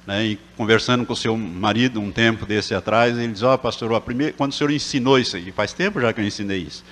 [0.07, 3.59] né, e conversando com o seu marido um tempo desse atrás, ele diz: Ó, oh,
[3.59, 6.61] pastor, ó, primeiro, quando o senhor ensinou isso aí, faz tempo já que eu ensinei
[6.61, 6.83] isso,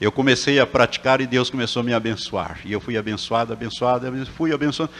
[0.00, 2.60] eu comecei a praticar e Deus começou a me abençoar.
[2.64, 4.92] E eu fui abençoado, abençoado, fui abençoado.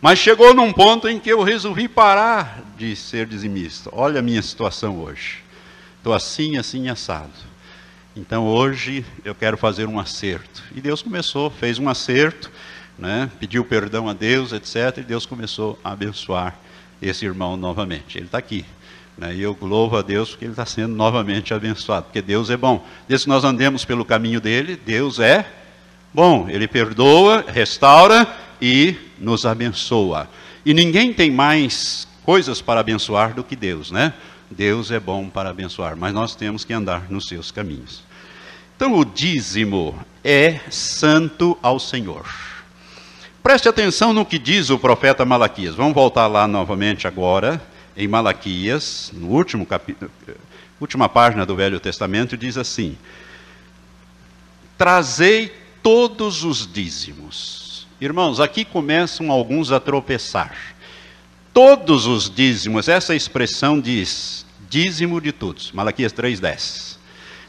[0.00, 3.90] Mas chegou num ponto em que eu resolvi parar de ser dizimista.
[3.92, 5.42] Olha a minha situação hoje.
[5.98, 7.32] Estou assim, assim, assado.
[8.18, 10.64] Então hoje eu quero fazer um acerto.
[10.74, 12.50] E Deus começou, fez um acerto,
[12.98, 13.30] né?
[13.38, 14.98] pediu perdão a Deus, etc.
[14.98, 16.58] E Deus começou a abençoar
[17.00, 18.18] esse irmão novamente.
[18.18, 18.64] Ele está aqui.
[19.16, 19.36] Né?
[19.36, 22.06] E eu louvo a Deus porque ele está sendo novamente abençoado.
[22.06, 22.84] Porque Deus é bom.
[23.06, 25.46] Desde que nós andemos pelo caminho dele, Deus é
[26.12, 26.48] bom.
[26.50, 28.26] Ele perdoa, restaura
[28.60, 30.28] e nos abençoa.
[30.66, 34.12] E ninguém tem mais coisas para abençoar do que Deus, né?
[34.50, 38.07] Deus é bom para abençoar, mas nós temos que andar nos seus caminhos.
[38.78, 42.24] Então, o dízimo é santo ao Senhor.
[43.42, 45.74] Preste atenção no que diz o profeta Malaquias.
[45.74, 47.60] Vamos voltar lá novamente agora,
[47.96, 50.08] em Malaquias, no último capítulo,
[50.80, 52.96] última página do Velho Testamento, diz assim:
[54.76, 57.68] Trazei todos os dízimos
[58.00, 60.56] Irmãos, aqui começam alguns a tropeçar.
[61.52, 66.87] Todos os dízimos, essa expressão diz dízimo de todos, Malaquias 3,10.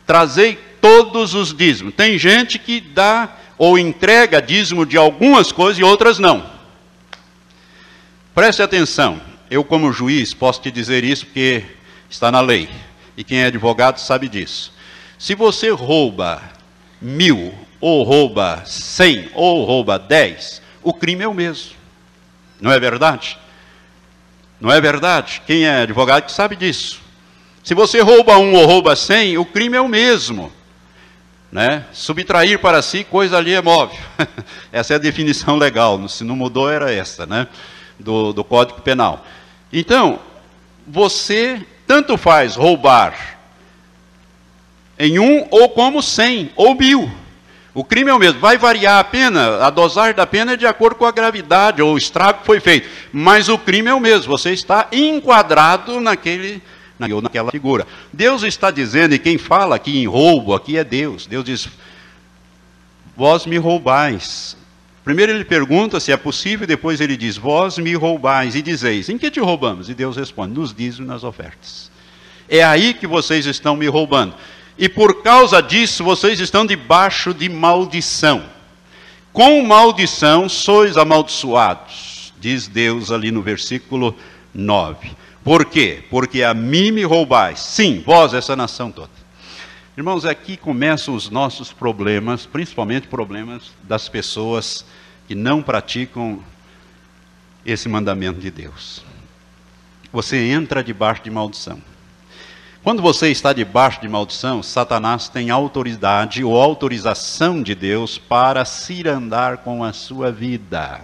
[0.09, 1.93] Trazei todos os dízimos.
[1.93, 6.49] Tem gente que dá ou entrega dízimo de algumas coisas e outras não.
[8.33, 11.63] Preste atenção, eu, como juiz, posso te dizer isso porque
[12.09, 12.67] está na lei,
[13.15, 14.73] e quem é advogado sabe disso.
[15.19, 16.41] Se você rouba
[16.99, 21.73] mil ou rouba 100, ou rouba 10, o crime é o mesmo.
[22.59, 23.37] Não é verdade?
[24.59, 25.43] Não é verdade?
[25.45, 26.99] Quem é advogado que sabe disso.
[27.69, 30.51] Se você rouba um ou rouba 100, o crime é o mesmo.
[31.51, 31.85] Né?
[31.93, 33.95] Subtrair para si coisa ali é móvel.
[34.73, 36.09] essa é a definição legal.
[36.09, 37.47] Se não mudou, era essa, né?
[37.99, 39.23] Do, do Código Penal.
[39.71, 40.17] Então,
[40.87, 43.37] você tanto faz roubar
[44.97, 47.07] em um ou como cem ou mil.
[47.71, 48.39] O crime é o mesmo.
[48.39, 51.93] Vai variar a pena, a dosagem da pena é de acordo com a gravidade ou
[51.93, 52.89] o estrago que foi feito.
[53.13, 54.35] Mas o crime é o mesmo.
[54.35, 56.63] Você está enquadrado naquele,
[56.99, 57.87] naquela figura.
[58.11, 61.25] Deus está dizendo, e quem fala aqui em roubo, aqui é Deus.
[61.25, 61.69] Deus diz:
[63.15, 64.57] Vós me roubais.
[65.03, 69.17] Primeiro ele pergunta se é possível, depois ele diz: Vós me roubais e dizeis: Em
[69.17, 69.89] que te roubamos?
[69.89, 71.89] E Deus responde: Nos dízimos nas ofertas.
[72.47, 74.35] É aí que vocês estão me roubando
[74.79, 78.45] e por causa disso vocês estão debaixo de maldição.
[79.33, 84.15] Com maldição sois amaldiçoados, diz Deus ali no versículo
[84.53, 85.11] 9.
[85.49, 86.03] Por quê?
[86.11, 87.59] Porque a mim me roubais.
[87.59, 89.09] Sim, vós, essa nação toda.
[89.97, 94.85] Irmãos, aqui começam os nossos problemas, principalmente problemas das pessoas
[95.27, 96.43] que não praticam
[97.65, 99.03] esse mandamento de Deus.
[100.13, 101.81] Você entra debaixo de maldição.
[102.83, 109.57] Quando você está debaixo de maldição, Satanás tem autoridade ou autorização de Deus para cirandar
[109.57, 111.01] com a sua vida.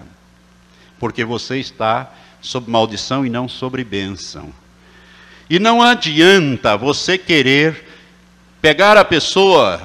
[1.00, 2.14] Porque você está
[2.46, 4.54] sob maldição e não sobre bênção.
[5.50, 7.86] E não adianta você querer
[8.62, 9.82] pegar a pessoa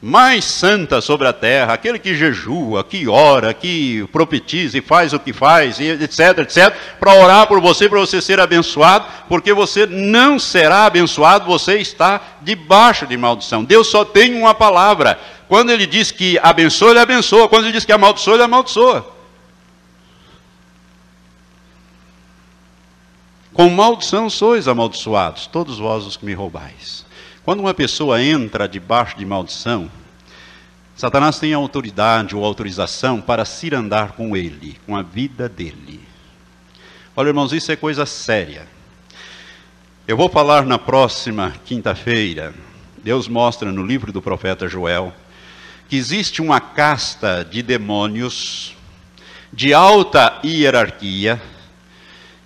[0.00, 5.18] mais santa sobre a terra, aquele que jejua, que ora, que profetiza e faz o
[5.18, 10.38] que faz, etc, etc, para orar por você, para você ser abençoado, porque você não
[10.38, 13.64] será abençoado, você está debaixo de maldição.
[13.64, 15.18] Deus só tem uma palavra.
[15.48, 17.48] Quando ele diz que abençoa, ele abençoa.
[17.48, 19.17] Quando ele diz que amaldiçoa, ele amaldiçoa.
[23.58, 27.04] Com maldição sois amaldiçoados, todos vós os que me roubais.
[27.44, 29.90] Quando uma pessoa entra debaixo de maldição,
[30.94, 36.00] Satanás tem autoridade ou autorização para se andar com ele, com a vida dele.
[37.16, 38.64] Olha, irmãos, isso é coisa séria.
[40.06, 42.54] Eu vou falar na próxima quinta-feira.
[43.02, 45.12] Deus mostra no livro do profeta Joel
[45.88, 48.76] que existe uma casta de demônios
[49.52, 51.42] de alta hierarquia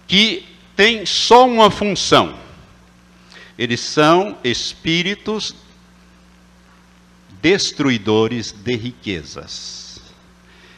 [0.08, 0.50] que
[0.82, 2.34] tem só uma função.
[3.56, 5.54] Eles são espíritos
[7.40, 10.00] destruidores de riquezas.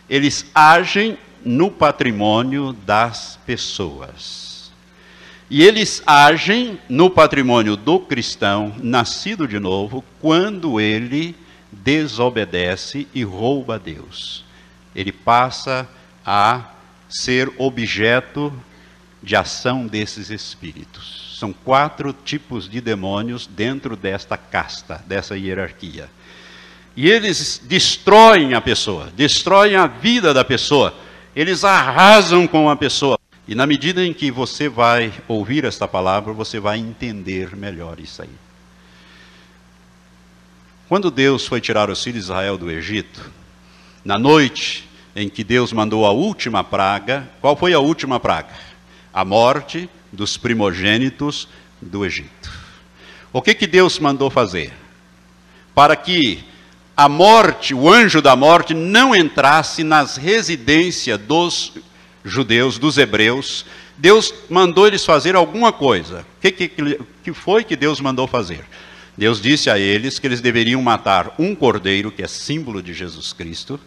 [0.06, 4.70] Eles agem no patrimônio das pessoas.
[5.48, 11.34] E eles agem no patrimônio do cristão, nascido de novo, quando ele
[11.72, 14.44] desobedece e rouba a Deus.
[14.94, 15.88] Ele passa
[16.26, 16.72] a
[17.08, 18.52] ser objeto
[19.24, 21.36] de ação desses espíritos.
[21.38, 26.08] São quatro tipos de demônios dentro desta casta, dessa hierarquia.
[26.94, 30.94] E eles destroem a pessoa, destroem a vida da pessoa,
[31.34, 33.18] eles arrasam com a pessoa.
[33.48, 38.22] E na medida em que você vai ouvir esta palavra, você vai entender melhor isso
[38.22, 38.30] aí.
[40.88, 43.32] Quando Deus foi tirar os filhos de Israel do Egito,
[44.04, 48.50] na noite em que Deus mandou a última praga, qual foi a última praga?
[49.14, 51.48] A morte dos primogênitos
[51.80, 52.50] do Egito.
[53.32, 54.72] O que, que Deus mandou fazer?
[55.74, 56.44] Para que
[56.96, 61.72] a morte, o anjo da morte, não entrasse nas residências dos
[62.24, 63.64] judeus, dos hebreus,
[63.96, 66.20] Deus mandou eles fazer alguma coisa.
[66.20, 68.64] O que, que, que, foi que Deus mandou fazer?
[69.16, 73.32] Deus disse a eles que eles deveriam matar um cordeiro, que é símbolo de Jesus
[73.32, 73.78] Cristo,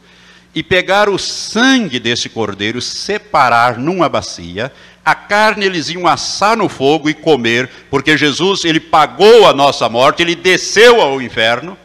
[0.56, 4.72] e pegar o sangue desse cordeiro, separar numa bacia,
[5.08, 9.88] a carne eles iam assar no fogo e comer, porque Jesus, ele pagou a nossa
[9.88, 11.78] morte, ele desceu ao inferno,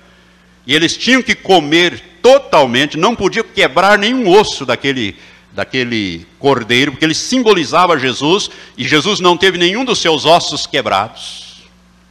[0.67, 5.15] e eles tinham que comer totalmente, não podiam quebrar nenhum osso daquele,
[5.53, 11.63] daquele cordeiro, porque ele simbolizava Jesus, e Jesus não teve nenhum dos seus ossos quebrados.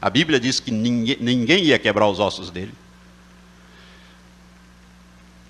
[0.02, 2.71] A Bíblia diz que ninguém, ninguém ia quebrar os ossos dele.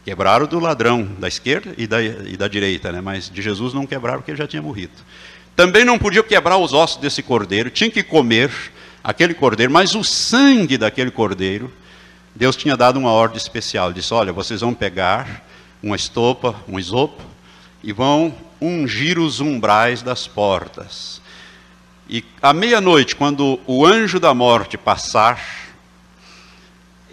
[0.04, 3.00] Quebraram do ladrão da esquerda e da, e da direita, né?
[3.00, 4.94] mas de Jesus não quebraram porque ele já tinha morrido.
[5.56, 8.52] Também não podiam quebrar os ossos desse cordeiro, tinha que comer
[9.04, 11.72] aquele cordeiro, mas o sangue daquele cordeiro
[12.36, 13.92] Deus tinha dado uma ordem especial.
[13.92, 15.44] Disse: Olha, vocês vão pegar
[15.84, 17.22] uma estopa, um isopo,
[17.84, 21.22] e vão ungir os umbrais das portas.
[22.10, 25.42] E à meia-noite, quando o anjo da morte passar,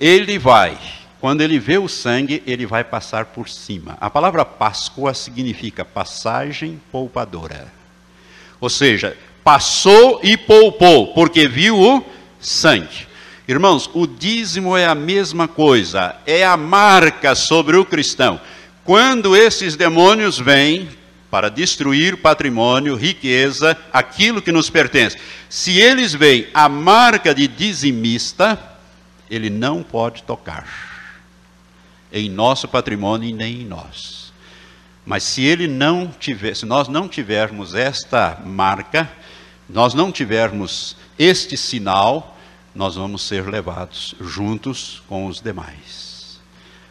[0.01, 0.79] ele vai,
[1.21, 3.97] quando ele vê o sangue, ele vai passar por cima.
[4.01, 7.78] A palavra Páscoa significa passagem poupadora.
[8.61, 12.05] Ou seja, passou e poupou, porque viu o
[12.41, 13.07] sangue.
[13.47, 18.39] Irmãos, o dízimo é a mesma coisa, é a marca sobre o cristão.
[18.85, 20.89] Quando esses demônios vêm
[21.31, 25.17] para destruir patrimônio, riqueza, aquilo que nos pertence,
[25.49, 28.59] se eles veem a marca de dizimista,
[29.31, 30.67] ele não pode tocar
[32.13, 34.18] em nosso patrimônio e nem em nós.
[35.09, 39.11] Mas se ele não tiver, se nós não tivermos esta marca,
[39.67, 42.37] nós não tivermos este sinal,
[42.75, 46.39] nós vamos ser levados juntos com os demais.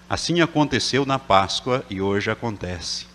[0.09, 3.05] Assim aconteceu na Páscoa e hoje acontece.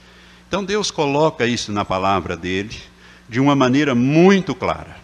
[0.47, 2.81] Então Deus coloca isso na palavra dele
[3.29, 4.97] de uma maneira muito clara.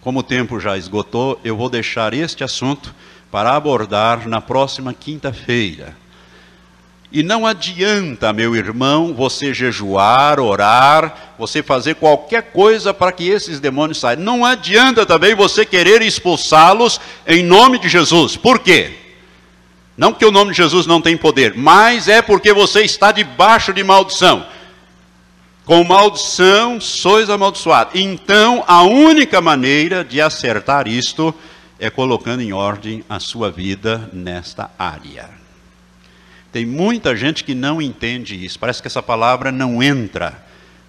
[0.00, 2.92] Como o tempo já esgotou, eu vou deixar este assunto
[3.30, 5.94] para abordar na próxima quinta-feira
[7.16, 13.58] e não adianta, meu irmão, você jejuar, orar, você fazer qualquer coisa para que esses
[13.58, 14.20] demônios saiam.
[14.20, 18.36] Não adianta também você querer expulsá-los em nome de Jesus.
[18.36, 18.98] Por quê?
[19.96, 23.72] Não que o nome de Jesus não tem poder, mas é porque você está debaixo
[23.72, 24.46] de maldição.
[25.64, 27.94] Com maldição sois amaldiçoados.
[27.94, 31.34] Então, a única maneira de acertar isto
[31.80, 35.35] é colocando em ordem a sua vida nesta área.
[36.56, 38.58] Tem muita gente que não entende isso.
[38.58, 40.42] Parece que essa palavra não entra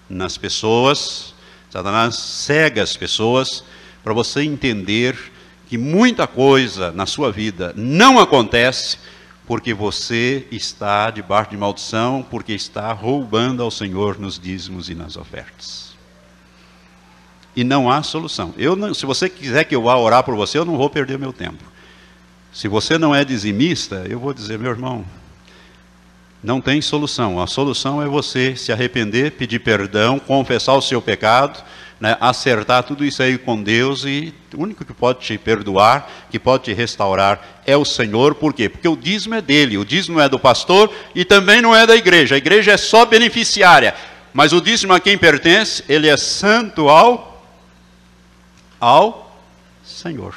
[0.10, 1.34] nas pessoas.
[1.70, 3.66] Satanás cega as pessoas
[4.02, 5.18] para você entender
[5.68, 8.98] que muita coisa na sua vida não acontece
[9.46, 15.18] porque você está debaixo de maldição, porque está roubando ao Senhor nos dízimos e nas
[15.18, 15.98] ofertas.
[17.54, 18.54] E não há solução.
[18.58, 21.20] Eu não, se você quiser que eu vá orar por você, eu não vou perder
[21.20, 21.62] meu tempo.
[22.54, 25.06] Se você não é dizimista, eu vou dizer, meu irmão,
[26.48, 27.42] não tem solução.
[27.42, 31.62] A solução é você se arrepender, pedir perdão, confessar o seu pecado,
[32.00, 36.40] né, acertar tudo isso aí com Deus e o único que pode te perdoar, que
[36.40, 38.34] pode te restaurar é o Senhor.
[38.34, 38.70] Por quê?
[38.70, 41.98] Porque o dízimo é dele, o dízimo é do pastor e também não é da
[41.98, 42.36] igreja.
[42.36, 43.94] A igreja é só beneficiária,
[44.34, 47.46] mas o dízimo a quem pertence, ele é santo ao
[48.80, 49.38] ao
[49.84, 50.34] Senhor.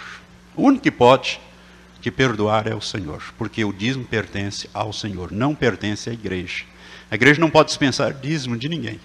[0.57, 1.39] O único que pode
[2.01, 6.65] te perdoar é o Senhor, porque o dízimo pertence ao Senhor, não pertence à igreja.
[7.11, 9.01] A igreja não pode dispensar dízimo de ninguém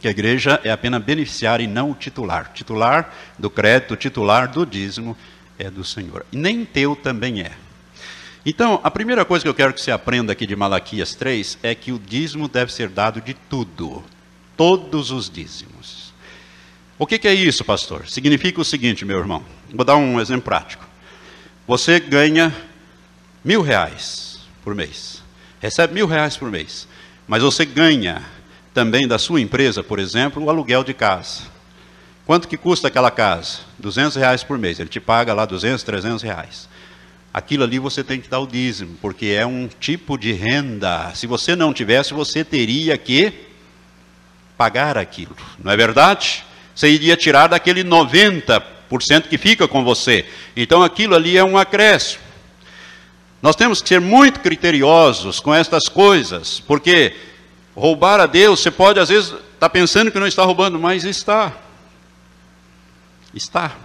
[0.00, 2.50] que a igreja é apenas beneficiária e não o titular.
[2.54, 5.16] Titular do crédito, titular do dízimo
[5.58, 6.24] é do Senhor.
[6.32, 7.52] E nem teu também é.
[8.44, 11.74] Então, a primeira coisa que eu quero que você aprenda aqui de Malaquias 3 é
[11.74, 14.02] que o dízimo deve ser dado de tudo,
[14.56, 16.14] todos os dízimos.
[16.98, 18.08] O que, que é isso, pastor?
[18.08, 19.44] Significa o seguinte, meu irmão.
[19.72, 20.84] Vou dar um exemplo prático.
[21.66, 22.54] Você ganha
[23.44, 25.22] mil reais por mês,
[25.60, 26.88] recebe mil reais por mês,
[27.26, 28.22] mas você ganha
[28.74, 31.42] também da sua empresa, por exemplo, o aluguel de casa.
[32.26, 33.58] Quanto que custa aquela casa?
[33.78, 34.78] 200 reais por mês.
[34.78, 36.68] Ele te paga lá 200, 300 reais.
[37.32, 41.12] Aquilo ali você tem que dar o dízimo, porque é um tipo de renda.
[41.14, 43.32] Se você não tivesse, você teria que
[44.56, 45.36] pagar aquilo.
[45.58, 46.44] Não é verdade?
[46.74, 48.79] Você iria tirar daquele 90%
[49.28, 50.24] que fica com você.
[50.56, 52.22] Então aquilo ali é um acréscimo.
[53.42, 57.14] Nós temos que ser muito criteriosos com estas coisas, porque
[57.74, 61.04] roubar a Deus, você pode às vezes estar tá pensando que não está roubando, mas
[61.04, 61.52] está.
[63.34, 63.76] Está.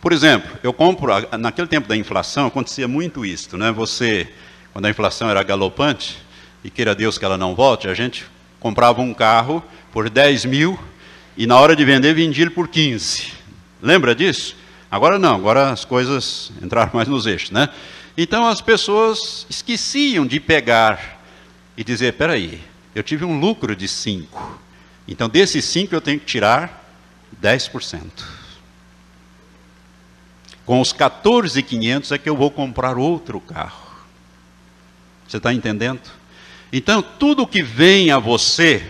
[0.00, 3.70] Por exemplo, eu compro, naquele tempo da inflação, acontecia muito isso, né?
[3.72, 4.28] Você,
[4.72, 6.18] quando a inflação era galopante,
[6.62, 8.26] e queira Deus que ela não volte, a gente
[8.58, 9.62] comprava um carro
[9.92, 10.78] por 10 mil
[11.36, 13.37] e na hora de vender vendia ele por 15.
[13.80, 14.56] Lembra disso?
[14.90, 17.68] Agora não, agora as coisas entraram mais nos eixos, né?
[18.16, 21.20] Então as pessoas esqueciam de pegar
[21.76, 22.60] e dizer: peraí,
[22.94, 24.60] eu tive um lucro de 5,
[25.06, 26.84] então desses 5 eu tenho que tirar
[27.40, 28.02] 10%.
[30.64, 33.88] Com os 14,500 é que eu vou comprar outro carro.
[35.26, 36.00] Você está entendendo?
[36.72, 38.86] Então, tudo que vem a você,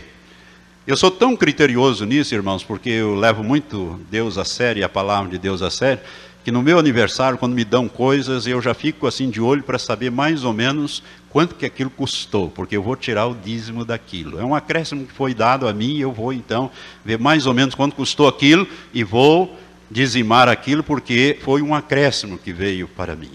[0.88, 5.30] eu sou tão criterioso nisso, irmãos, porque eu levo muito Deus a sério, a palavra
[5.30, 6.02] de Deus a sério,
[6.42, 9.78] que no meu aniversário, quando me dão coisas, eu já fico assim de olho para
[9.78, 14.40] saber mais ou menos quanto que aquilo custou, porque eu vou tirar o dízimo daquilo.
[14.40, 16.70] É um acréscimo que foi dado a mim, eu vou então
[17.04, 19.60] ver mais ou menos quanto custou aquilo e vou
[19.90, 23.32] dizimar aquilo, porque foi um acréscimo que veio para mim.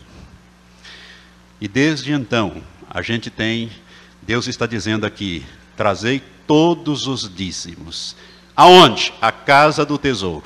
[1.61, 3.69] E desde então, a gente tem,
[4.25, 5.43] Deus está dizendo aqui:
[5.75, 8.15] trazei todos os dízimos.
[8.55, 9.13] Aonde?
[9.21, 10.45] A casa do tesouro.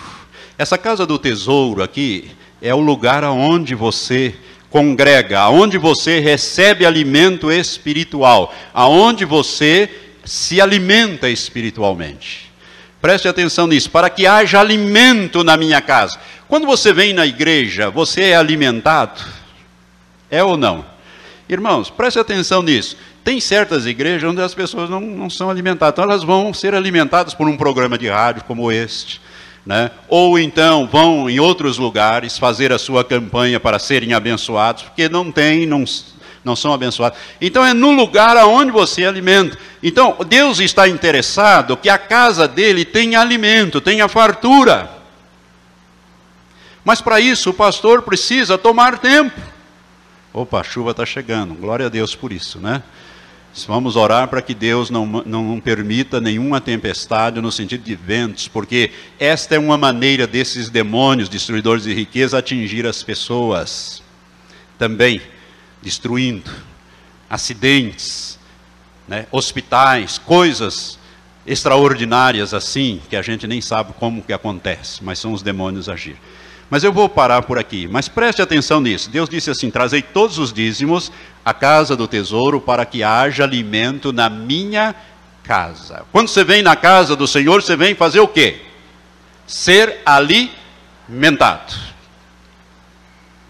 [0.57, 4.35] Essa casa do tesouro aqui é o lugar aonde você
[4.69, 9.89] congrega, aonde você recebe alimento espiritual, aonde você
[10.25, 12.51] se alimenta espiritualmente.
[12.99, 16.19] Preste atenção nisso, para que haja alimento na minha casa.
[16.47, 19.23] Quando você vem na igreja, você é alimentado?
[20.31, 20.83] É ou não?
[21.47, 22.97] Irmãos, preste atenção nisso.
[23.27, 27.33] Tem certas igrejas onde as pessoas não, não são alimentadas, então elas vão ser alimentadas
[27.33, 29.19] por um programa de rádio como este
[29.65, 29.91] né?
[30.07, 35.29] ou então vão em outros lugares fazer a sua campanha para serem abençoados, porque não
[35.29, 35.83] tem, não,
[36.41, 37.19] não são abençoados.
[37.41, 39.57] Então é no lugar aonde você alimenta.
[39.83, 44.89] Então Deus está interessado que a casa dele tenha alimento, tenha fartura.
[46.81, 49.37] Mas para isso o pastor precisa tomar tempo.
[50.31, 52.81] Opa, a chuva está chegando, glória a Deus por isso, né?
[53.65, 58.91] Vamos orar para que Deus não, não permita nenhuma tempestade no sentido de ventos, porque
[59.19, 64.03] esta é uma maneira desses demônios, destruidores de riqueza, atingir as pessoas.
[64.77, 65.21] Também
[65.81, 66.51] destruindo
[67.29, 68.37] acidentes,
[69.07, 70.97] né, hospitais, coisas
[71.45, 76.17] extraordinárias assim, que a gente nem sabe como que acontece, mas são os demônios agir.
[76.69, 77.87] Mas eu vou parar por aqui.
[77.87, 79.09] Mas preste atenção nisso.
[79.09, 81.11] Deus disse assim: Trazei todos os dízimos
[81.43, 84.93] à casa do tesouro para que haja alimento na minha
[85.43, 86.05] casa.
[86.11, 88.61] Quando você vem na casa do Senhor, você vem fazer o quê?
[89.45, 91.73] Ser alimentado.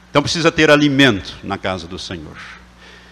[0.10, 2.38] Então precisa ter alimento na casa do Senhor.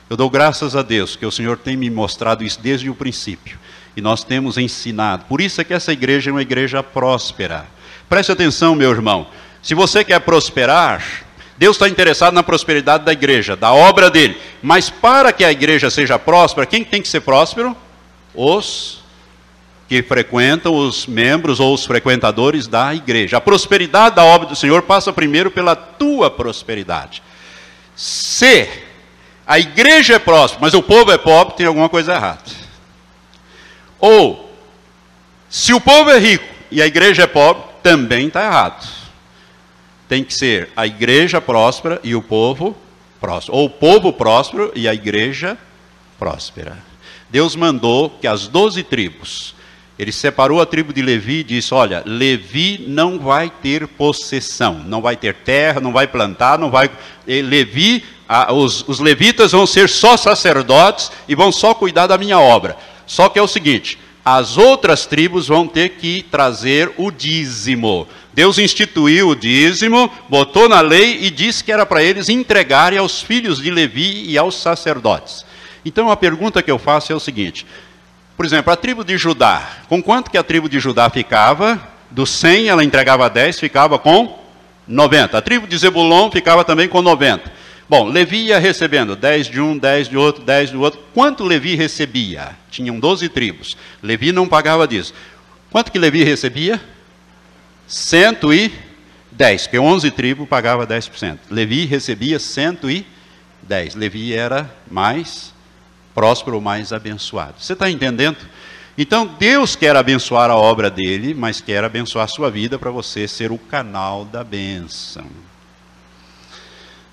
[0.07, 3.57] Eu dou graças a Deus que o Senhor tem me mostrado isso desde o princípio.
[3.97, 5.25] E nós temos ensinado.
[5.25, 7.65] Por isso é que essa igreja é uma igreja próspera.
[8.07, 9.27] Preste atenção, meu irmão.
[9.65, 11.03] Se você quer prosperar,
[11.57, 14.39] Deus está interessado na prosperidade da igreja, da obra dele.
[14.61, 17.75] Mas para que a igreja seja próspera, quem tem que ser próspero?
[18.35, 18.99] Os
[19.89, 23.37] que frequentam, os membros ou os frequentadores da igreja.
[23.37, 27.23] A prosperidade da obra do Senhor passa primeiro pela tua prosperidade.
[27.95, 28.69] Se
[29.47, 32.43] a igreja é próspera, mas o povo é pobre, tem alguma coisa errada.
[33.99, 34.55] Ou
[35.49, 39.04] Se o povo é rico e a igreja é pobre, também está errado.
[40.07, 42.75] Tem que ser a igreja próspera e o povo
[43.19, 43.57] próspero.
[43.57, 45.57] Ou o povo próspero e a igreja
[46.19, 46.77] próspera.
[47.29, 49.55] Deus mandou que as doze tribos,
[49.97, 55.01] ele separou a tribo de Levi e disse: Olha, Levi não vai ter possessão, não
[55.01, 56.89] vai ter terra, não vai plantar, não vai.
[57.25, 58.03] Levi,
[58.53, 62.77] os, os levitas vão ser só sacerdotes e vão só cuidar da minha obra.
[63.07, 68.07] Só que é o seguinte: as outras tribos vão ter que trazer o dízimo.
[68.33, 73.21] Deus instituiu o dízimo, botou na lei e disse que era para eles entregarem aos
[73.21, 75.45] filhos de Levi e aos sacerdotes.
[75.85, 77.67] Então a pergunta que eu faço é o seguinte:
[78.35, 81.79] por exemplo, a tribo de Judá, com quanto que a tribo de Judá ficava?
[82.09, 84.39] Do 100 ela entregava 10, ficava com
[84.87, 85.37] 90.
[85.37, 87.51] A tribo de Zebulon ficava também com 90.
[87.87, 90.99] Bom, Levi ia recebendo 10 de um, 10 de outro, 10 do outro.
[91.13, 92.57] Quanto Levi recebia?
[92.71, 93.77] Tinham 12 tribos.
[94.01, 95.13] Levi não pagava disso.
[95.69, 96.81] Quanto que Levi recebia?
[97.87, 98.71] 110,
[99.63, 101.37] porque 11 tribos pagava 10%.
[101.51, 103.05] Levi recebia 110.
[103.93, 105.53] Levi era mais
[106.15, 107.55] próspero, mais abençoado.
[107.59, 108.37] Você está entendendo?
[108.97, 113.27] Então Deus quer abençoar a obra dele, mas quer abençoar a sua vida para você
[113.27, 115.25] ser o canal da bênção.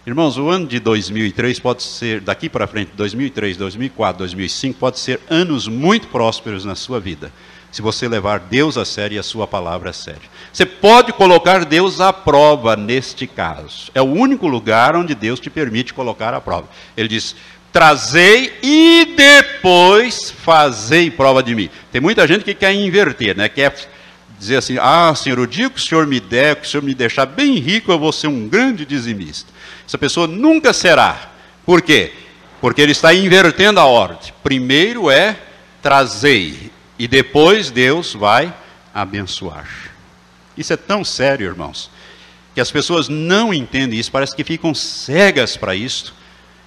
[0.04, 5.20] Irmãos, o ano de 2003 pode ser, daqui para frente, 2003, 2004, 2005, pode ser
[5.30, 7.32] anos muito prósperos na sua vida,
[7.70, 10.22] se você levar Deus a sério e a sua palavra a sério.
[10.52, 13.92] Você pode colocar Deus à prova neste caso.
[13.94, 16.68] É o único lugar onde Deus te permite colocar à prova.
[16.96, 17.36] Ele diz:
[17.72, 21.70] trazei e depois fazei prova de mim.
[21.92, 23.48] Tem muita gente que quer inverter, né?
[23.48, 23.72] Quer
[24.36, 26.92] dizer assim: ah, Senhor, o dia que o Senhor me der, que o Senhor me
[26.92, 29.51] deixar bem rico, eu vou ser um grande dizimista.
[29.92, 31.32] Essa pessoa nunca será.
[31.66, 32.14] Por quê?
[32.62, 34.32] Porque ele está invertendo a ordem.
[34.42, 35.36] Primeiro é
[35.82, 38.54] trazei, e depois Deus vai
[38.94, 39.68] abençoar.
[40.56, 41.90] Isso é tão sério, irmãos,
[42.54, 46.14] que as pessoas não entendem isso, parece que ficam cegas para isso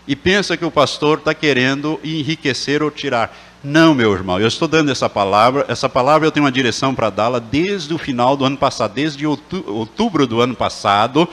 [0.08, 3.36] e pensa que o pastor está querendo enriquecer ou tirar.
[3.64, 7.10] Não, meu irmão, eu estou dando essa palavra, essa palavra eu tenho uma direção para
[7.10, 11.28] dá-la desde o final do ano passado, desde outubro do ano passado,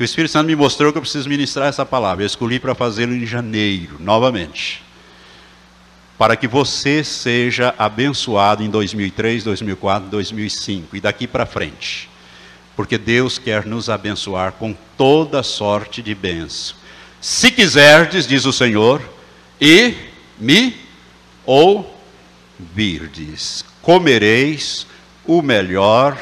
[0.00, 2.22] que o Espírito Santo me mostrou que eu preciso ministrar essa palavra.
[2.22, 4.82] Eu escolhi para fazê-lo em janeiro, novamente.
[6.16, 12.08] Para que você seja abençoado em 2003, 2004, 2005 e daqui para frente.
[12.74, 16.76] Porque Deus quer nos abençoar com toda sorte de bênção.
[17.20, 19.02] Se quiserdes, diz o Senhor,
[19.60, 19.92] e
[20.38, 20.76] me
[21.44, 22.86] ouvirdes,
[23.82, 24.86] comereis
[25.26, 26.16] o melhor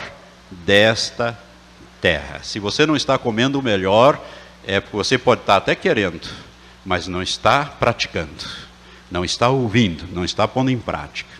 [0.50, 1.38] desta
[2.00, 2.40] terra.
[2.42, 4.22] Se você não está comendo o melhor,
[4.66, 6.28] é porque você pode estar até querendo,
[6.84, 8.44] mas não está praticando,
[9.10, 11.30] não está ouvindo, não está pondo em prática.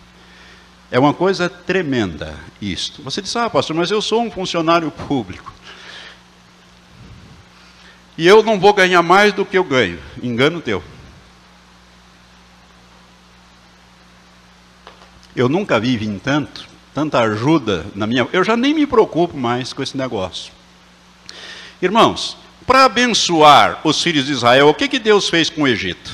[0.91, 3.03] É uma coisa tremenda isto.
[3.03, 5.53] Você diz, ah, pastor, mas eu sou um funcionário público.
[8.17, 9.99] E eu não vou ganhar mais do que eu ganho.
[10.21, 10.83] Engano teu.
[15.35, 16.68] Eu nunca vi em tanto
[16.99, 18.27] tanta ajuda na minha.
[18.33, 20.51] Eu já nem me preocupo mais com esse negócio.
[21.81, 22.35] Irmãos,
[22.67, 26.11] para abençoar os filhos de Israel, o que, que Deus fez com o Egito?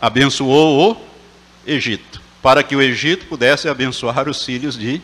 [0.00, 0.96] Abençoou o
[1.66, 5.02] Egito, para que o Egito pudesse abençoar os filhos de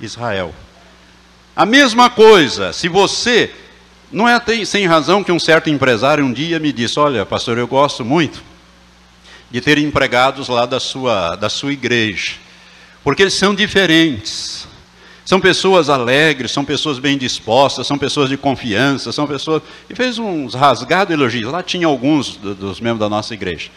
[0.00, 0.52] Israel.
[1.54, 3.54] A mesma coisa, se você.
[4.10, 7.68] Não é sem razão que um certo empresário um dia me disse: Olha, pastor, eu
[7.68, 8.42] gosto muito
[9.48, 12.32] de ter empregados lá da sua, da sua igreja
[13.02, 14.66] porque eles são diferentes.
[15.24, 19.62] São pessoas alegres, são pessoas bem dispostas, são pessoas de confiança, são pessoas.
[19.88, 21.50] E fez uns rasgados elogios.
[21.50, 23.70] Lá tinha alguns dos membros da nossa igreja.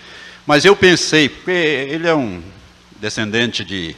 [0.45, 2.41] Mas eu pensei, porque ele é um
[2.99, 3.95] descendente de,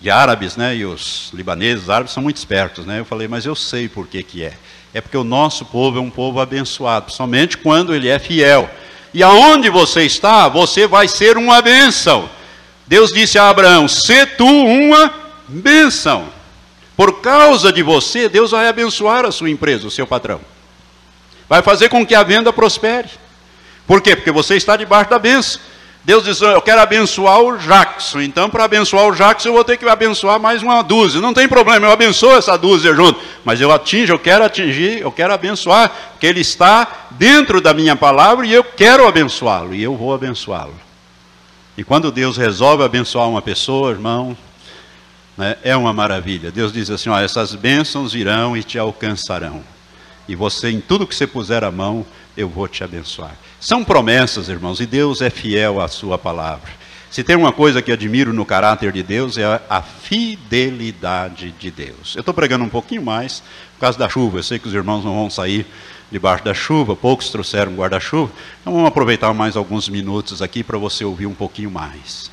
[0.00, 0.76] de árabes, né?
[0.76, 3.00] E os libaneses, os árabes são muito espertos, né?
[3.00, 4.54] Eu falei, mas eu sei por que, que é.
[4.92, 8.70] É porque o nosso povo é um povo abençoado, somente quando ele é fiel.
[9.12, 12.28] E aonde você está, você vai ser uma bênção.
[12.86, 15.12] Deus disse a Abraão: Se tu uma
[15.48, 16.32] bênção.
[16.96, 20.40] Por causa de você, Deus vai abençoar a sua empresa, o seu patrão.
[21.48, 23.08] Vai fazer com que a venda prospere.
[23.86, 24.14] Por quê?
[24.14, 25.60] Porque você está debaixo da bênção.
[26.04, 28.20] Deus diz: Eu quero abençoar o Jackson.
[28.20, 31.20] Então, para abençoar o Jackson, eu vou ter que abençoar mais uma dúzia.
[31.20, 33.20] Não tem problema, eu abençoo essa dúzia junto.
[33.44, 37.96] Mas eu atinjo, eu quero atingir, eu quero abençoar, porque ele está dentro da minha
[37.96, 39.74] palavra e eu quero abençoá-lo.
[39.74, 40.83] E eu vou abençoá-lo.
[41.76, 44.36] E quando Deus resolve abençoar uma pessoa, irmão,
[45.36, 46.50] né, é uma maravilha.
[46.50, 49.62] Deus diz assim: ó, essas bênçãos virão e te alcançarão.
[50.28, 52.06] E você, em tudo que você puser a mão,
[52.36, 53.36] eu vou te abençoar.
[53.60, 56.70] São promessas, irmãos, e Deus é fiel à sua palavra.
[57.10, 62.16] Se tem uma coisa que admiro no caráter de Deus é a fidelidade de Deus.
[62.16, 63.40] Eu estou pregando um pouquinho mais
[63.74, 64.38] por causa da chuva.
[64.38, 65.64] Eu sei que os irmãos não vão sair
[66.14, 68.32] debaixo da chuva, poucos trouxeram guarda-chuva.
[68.60, 72.30] Então vamos aproveitar mais alguns minutos aqui para você ouvir um pouquinho mais.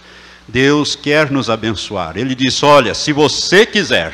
[0.47, 2.15] Deus quer nos abençoar.
[2.15, 4.13] Ele diz: Olha, se você quiser,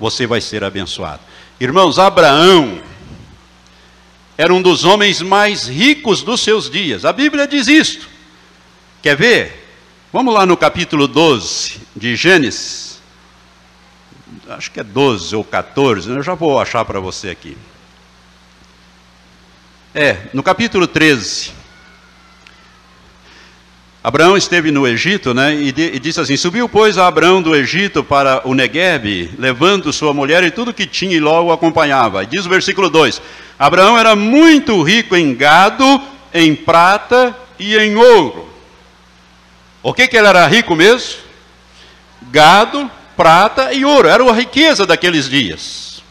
[0.00, 1.20] você vai ser abençoado.
[1.60, 2.82] Irmãos, Abraão
[4.36, 7.04] era um dos homens mais ricos dos seus dias.
[7.04, 8.08] A Bíblia diz isto.
[9.00, 9.68] Quer ver?
[10.12, 13.00] Vamos lá no capítulo 12 de Gênesis.
[14.48, 17.56] Acho que é 12 ou 14, eu já vou achar para você aqui.
[19.94, 21.52] É, no capítulo 13.
[24.04, 28.04] Abraão esteve no Egito, né, e, de, e, disse assim: Subiu, pois, Abraão do Egito
[28.04, 32.22] para o Negueb, levando sua mulher e tudo que tinha, e logo acompanhava.
[32.22, 33.20] E diz o versículo 2:
[33.58, 36.00] Abraão era muito rico em gado,
[36.32, 38.48] em prata e em ouro.
[39.82, 41.20] O que, que ele era rico mesmo?
[42.30, 44.06] Gado, prata e ouro.
[44.06, 46.02] Era a riqueza daqueles dias.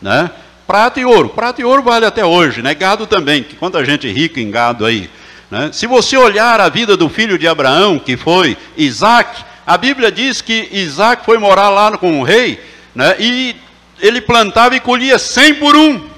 [0.00, 0.30] Né?
[0.72, 1.28] Prata e ouro.
[1.28, 2.72] Prata e ouro vale até hoje, né?
[2.72, 3.44] Gado também.
[3.58, 5.10] Quanta gente rica em gado aí.
[5.50, 5.68] Né?
[5.70, 10.40] Se você olhar a vida do filho de Abraão, que foi Isaac, a Bíblia diz
[10.40, 12.58] que Isaac foi morar lá com o rei,
[12.94, 13.14] né?
[13.18, 13.54] e
[14.00, 16.08] ele plantava e colhia cem por um.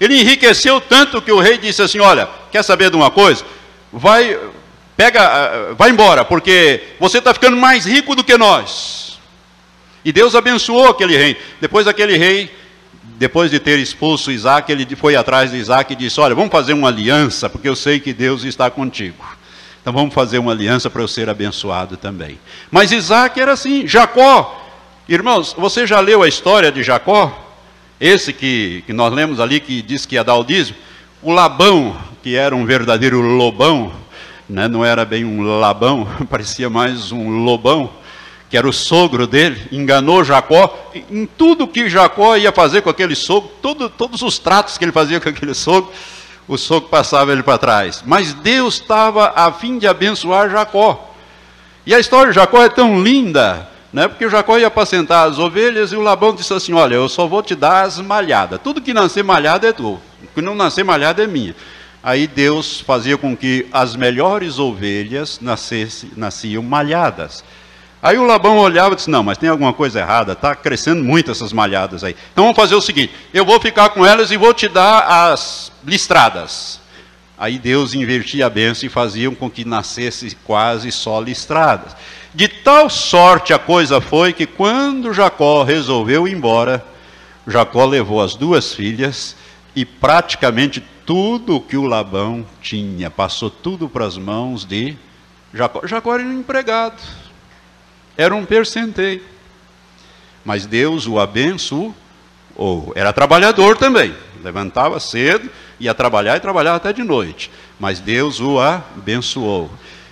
[0.00, 3.44] Ele enriqueceu tanto que o rei disse assim: Olha, quer saber de uma coisa?
[3.92, 4.38] Vai,
[4.96, 9.18] pega, ah, vai embora, porque você está ficando mais rico do que nós.
[10.04, 11.36] E Deus abençoou aquele rei.
[11.60, 12.62] Depois aquele rei,
[13.16, 16.72] depois de ter expulso Isaac, ele foi atrás de Isaac e disse: Olha, vamos fazer
[16.72, 19.24] uma aliança, porque eu sei que Deus está contigo.
[19.80, 22.38] Então vamos fazer uma aliança para eu ser abençoado também.
[22.70, 24.62] Mas Isaac era assim, Jacó.
[25.06, 27.30] Irmãos, você já leu a história de Jacó?
[28.00, 30.78] Esse que, que nós lemos ali, que diz que ia dar o dízimo,
[31.22, 33.92] o Labão, que era um verdadeiro lobão,
[34.48, 37.90] né, não era bem um labão, parecia mais um lobão,
[38.48, 43.14] que era o sogro dele, enganou Jacó, em tudo que Jacó ia fazer com aquele
[43.14, 45.90] sogro, todo, todos os tratos que ele fazia com aquele sogro,
[46.46, 48.02] o sogro passava ele para trás.
[48.06, 51.14] Mas Deus estava a fim de abençoar Jacó.
[51.86, 54.08] E a história de Jacó é tão linda, né?
[54.08, 57.42] Porque Jacó ia apacentar as ovelhas e o Labão disse assim: Olha, eu só vou
[57.42, 58.60] te dar as malhadas.
[58.62, 60.00] Tudo que nascer malhada é tu.
[60.22, 61.54] O que não nascer malhada é minha.
[62.02, 67.42] Aí Deus fazia com que as melhores ovelhas nascesse, nasciam malhadas.
[68.04, 71.30] Aí o Labão olhava e disse: Não, mas tem alguma coisa errada, está crescendo muito
[71.30, 72.14] essas malhadas aí.
[72.32, 75.72] Então vamos fazer o seguinte: eu vou ficar com elas e vou te dar as
[75.82, 76.78] listradas.
[77.38, 81.96] Aí Deus invertia a bênção e fazia com que nascesse quase só listradas.
[82.34, 86.84] De tal sorte a coisa foi que quando Jacó resolveu ir embora,
[87.46, 89.34] Jacó levou as duas filhas
[89.74, 94.94] e praticamente tudo que o Labão tinha, passou tudo para as mãos de
[95.54, 95.86] Jacó.
[95.86, 97.00] Jacó era um empregado,
[98.16, 99.22] era um percenteio.
[100.44, 101.94] Mas Deus o abençoou,
[102.94, 105.50] era trabalhador também, levantava cedo,
[105.80, 107.50] ia trabalhar e trabalhava até de noite.
[107.80, 109.70] Mas Deus o abençoou.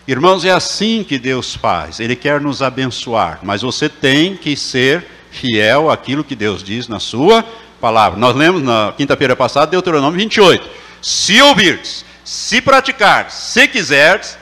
[0.08, 2.00] Irmãos, é assim que Deus faz.
[2.00, 6.98] Ele quer nos abençoar, mas você tem que ser fiel àquilo que Deus diz na
[6.98, 7.44] sua
[7.80, 8.18] palavra.
[8.18, 10.68] Nós lemos na quinta-feira passada Deuteronômio 28.
[11.00, 14.38] Se ouvirdes, se praticardes, se quiserdes,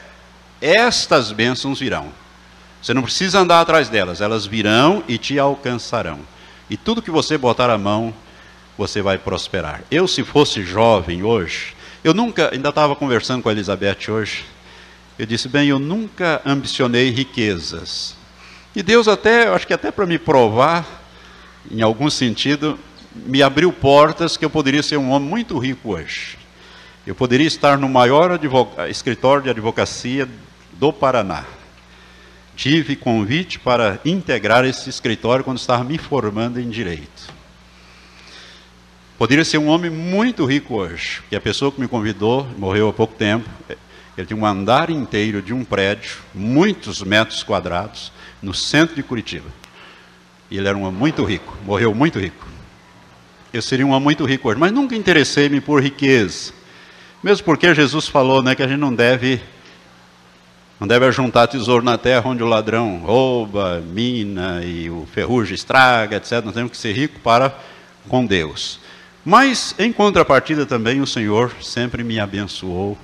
[0.60, 2.19] estas bênçãos virão.
[2.82, 6.20] Você não precisa andar atrás delas, elas virão e te alcançarão.
[6.68, 8.14] E tudo que você botar a mão,
[8.78, 9.82] você vai prosperar.
[9.90, 14.44] Eu, se fosse jovem hoje, eu nunca, ainda estava conversando com a Elizabeth hoje,
[15.18, 18.16] eu disse, bem, eu nunca ambicionei riquezas.
[18.74, 20.86] E Deus até, acho que até para me provar,
[21.70, 22.78] em algum sentido,
[23.14, 26.38] me abriu portas que eu poderia ser um homem muito rico hoje.
[27.06, 28.38] Eu poderia estar no maior
[28.88, 30.26] escritório de advocacia
[30.72, 31.44] do Paraná.
[32.60, 37.32] Tive convite para integrar esse escritório quando estava me formando em direito.
[39.16, 42.92] Poderia ser um homem muito rico hoje, porque a pessoa que me convidou morreu há
[42.92, 43.48] pouco tempo.
[44.14, 49.48] Ele tinha um andar inteiro de um prédio, muitos metros quadrados, no centro de Curitiba.
[50.50, 52.46] E ele era um muito rico, morreu muito rico.
[53.54, 56.52] Eu seria um homem muito rico hoje, mas nunca interessei-me por riqueza.
[57.22, 59.40] Mesmo porque Jesus falou né, que a gente não deve
[60.80, 66.16] não deve ajuntar tesouro na terra onde o ladrão rouba, mina e o ferrugem estraga,
[66.16, 66.42] etc.
[66.42, 67.54] Nós temos que ser ricos para
[68.08, 68.80] com Deus.
[69.22, 72.96] Mas, em contrapartida, também o Senhor sempre me abençoou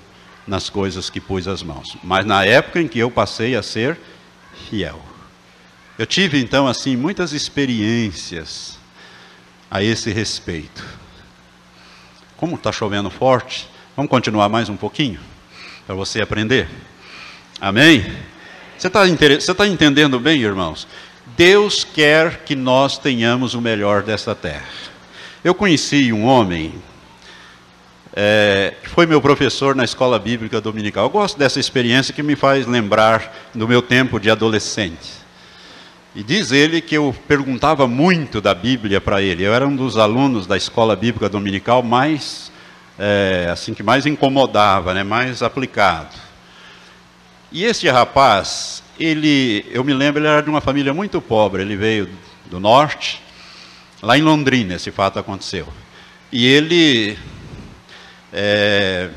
[0.47, 1.99] nas coisas que pus as mãos.
[2.03, 3.99] Mas na época em que eu passei a ser
[4.70, 4.99] fiel.
[5.99, 8.79] Eu tive então assim muitas experiências
[9.70, 10.83] a esse respeito.
[12.39, 15.20] Como está chovendo forte, vamos continuar mais um pouquinho
[15.87, 16.68] para você aprender.
[17.61, 18.04] Amém?
[18.78, 20.86] Você está tá entendendo bem, irmãos?
[21.36, 24.66] Deus quer que nós tenhamos o melhor dessa terra.
[25.42, 26.74] Eu conheci um homem
[28.18, 31.04] é, foi meu professor na escola bíblica dominical.
[31.04, 35.12] Eu gosto dessa experiência que me faz lembrar do meu tempo de adolescente.
[36.14, 39.42] E diz ele que eu perguntava muito da Bíblia para ele.
[39.44, 42.50] Eu era um dos alunos da escola bíblica dominical mais,
[42.98, 46.26] é, assim que mais incomodava, né, mais aplicado.
[47.51, 51.62] E esse rapaz, ele, eu me lembro, ele era de uma família muito pobre.
[51.62, 52.09] Ele veio
[52.47, 53.22] do norte,
[54.03, 55.68] lá em Londrina, esse fato aconteceu.
[56.32, 57.18] E ele
[58.32, 59.11] é,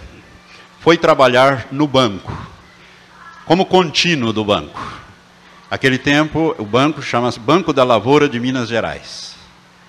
[0.79, 2.31] foi trabalhar no banco,
[3.45, 4.99] como contínuo do banco.
[5.69, 9.35] Aquele tempo, o banco chama-se Banco da Lavoura de Minas Gerais.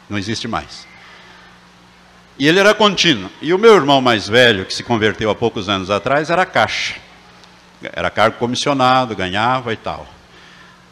[0.08, 0.86] Não existe mais.
[2.38, 3.30] E ele era contínuo.
[3.40, 6.96] E o meu irmão mais velho, que se converteu há poucos anos atrás, era caixa.
[7.82, 10.06] Era cargo comissionado, ganhava e tal.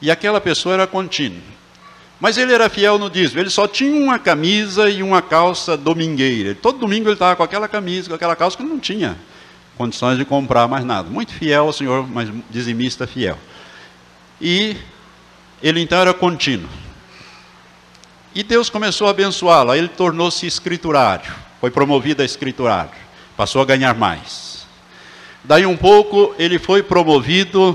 [0.01, 1.43] E aquela pessoa era contínuo.
[2.21, 6.55] Mas ele era fiel no dízimo, ele só tinha uma camisa e uma calça domingueira.
[6.55, 9.17] Todo domingo ele estava com aquela camisa, com aquela calça, que não tinha
[9.77, 11.09] condições de comprar mais nada.
[11.09, 13.39] Muito fiel ao Senhor, mas dizimista fiel.
[14.41, 14.77] E
[15.63, 16.69] ele então era contínuo.
[18.35, 22.93] E Deus começou a abençoá-lo, ele tornou-se escriturário, foi promovido a escriturário,
[23.37, 24.48] passou a ganhar mais.
[25.49, 27.75] Daí um pouco ele foi promovido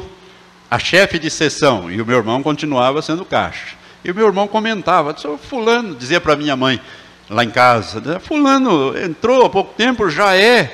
[0.69, 3.75] a chefe de sessão, e o meu irmão continuava sendo caixa.
[4.05, 6.79] E o meu irmão comentava, fulano, dizia para minha mãe,
[7.27, 10.71] lá em casa, né, fulano entrou há pouco tempo, já é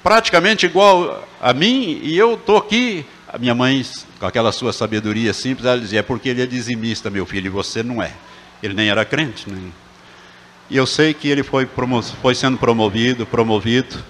[0.00, 3.04] praticamente igual a mim, e eu estou aqui.
[3.26, 3.84] A minha mãe,
[4.20, 7.50] com aquela sua sabedoria simples, ela dizia, é porque ele é dizimista, meu filho, e
[7.50, 8.12] você não é.
[8.62, 9.50] Ele nem era crente.
[9.50, 9.58] Né?
[10.70, 11.68] E eu sei que ele foi,
[12.22, 14.04] foi sendo promovido, promovido,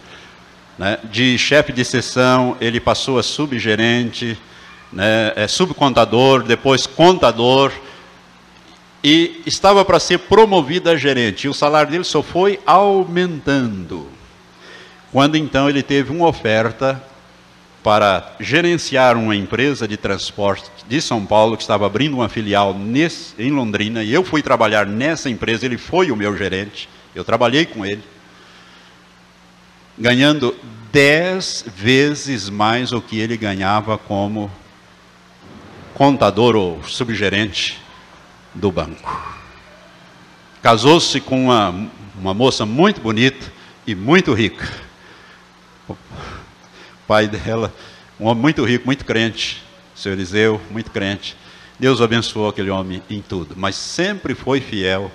[0.78, 0.98] né?
[1.04, 4.38] de chefe de sessão, ele passou a subgerente,
[4.92, 5.32] né?
[5.34, 7.72] é, subcontador, depois contador,
[9.02, 11.46] e estava para ser promovido a gerente.
[11.46, 14.08] E o salário dele só foi aumentando.
[15.10, 17.02] Quando então ele teve uma oferta
[17.82, 23.34] para gerenciar uma empresa de transporte de São Paulo, que estava abrindo uma filial nesse,
[23.38, 27.64] em Londrina, e eu fui trabalhar nessa empresa, ele foi o meu gerente, eu trabalhei
[27.64, 28.02] com ele,
[29.98, 30.54] ganhando
[30.92, 34.50] dez vezes mais o que ele ganhava como
[35.94, 37.78] contador ou subgerente
[38.54, 39.36] do banco.
[40.62, 43.52] Casou-se com uma, uma moça muito bonita
[43.86, 44.68] e muito rica.
[45.88, 45.96] O
[47.06, 47.72] pai dela,
[48.20, 49.62] um homem muito rico, muito crente,
[49.94, 51.36] seu Eliseu, muito crente.
[51.78, 55.10] Deus abençoou aquele homem em tudo, mas sempre foi fiel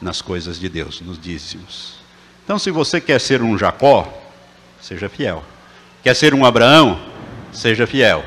[0.00, 2.01] nas coisas de Deus, nos dízimos.
[2.44, 4.12] Então, se você quer ser um Jacó,
[4.80, 5.44] seja fiel.
[6.02, 7.00] Quer ser um Abraão,
[7.52, 8.24] seja fiel.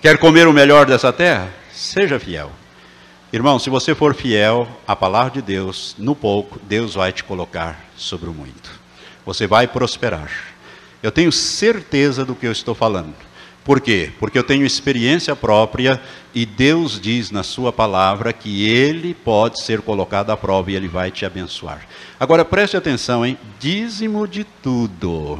[0.00, 2.50] Quer comer o melhor dessa terra, seja fiel.
[3.32, 7.80] Irmão, se você for fiel à palavra de Deus, no pouco, Deus vai te colocar
[7.96, 8.70] sobre o muito.
[9.24, 10.30] Você vai prosperar.
[11.02, 13.14] Eu tenho certeza do que eu estou falando.
[13.64, 14.10] Por quê?
[14.18, 16.00] Porque eu tenho experiência própria
[16.34, 20.88] e Deus diz na Sua palavra que Ele pode ser colocado à prova e Ele
[20.88, 21.86] vai te abençoar.
[22.18, 23.38] Agora preste atenção, hein?
[23.60, 25.38] Dízimo de tudo.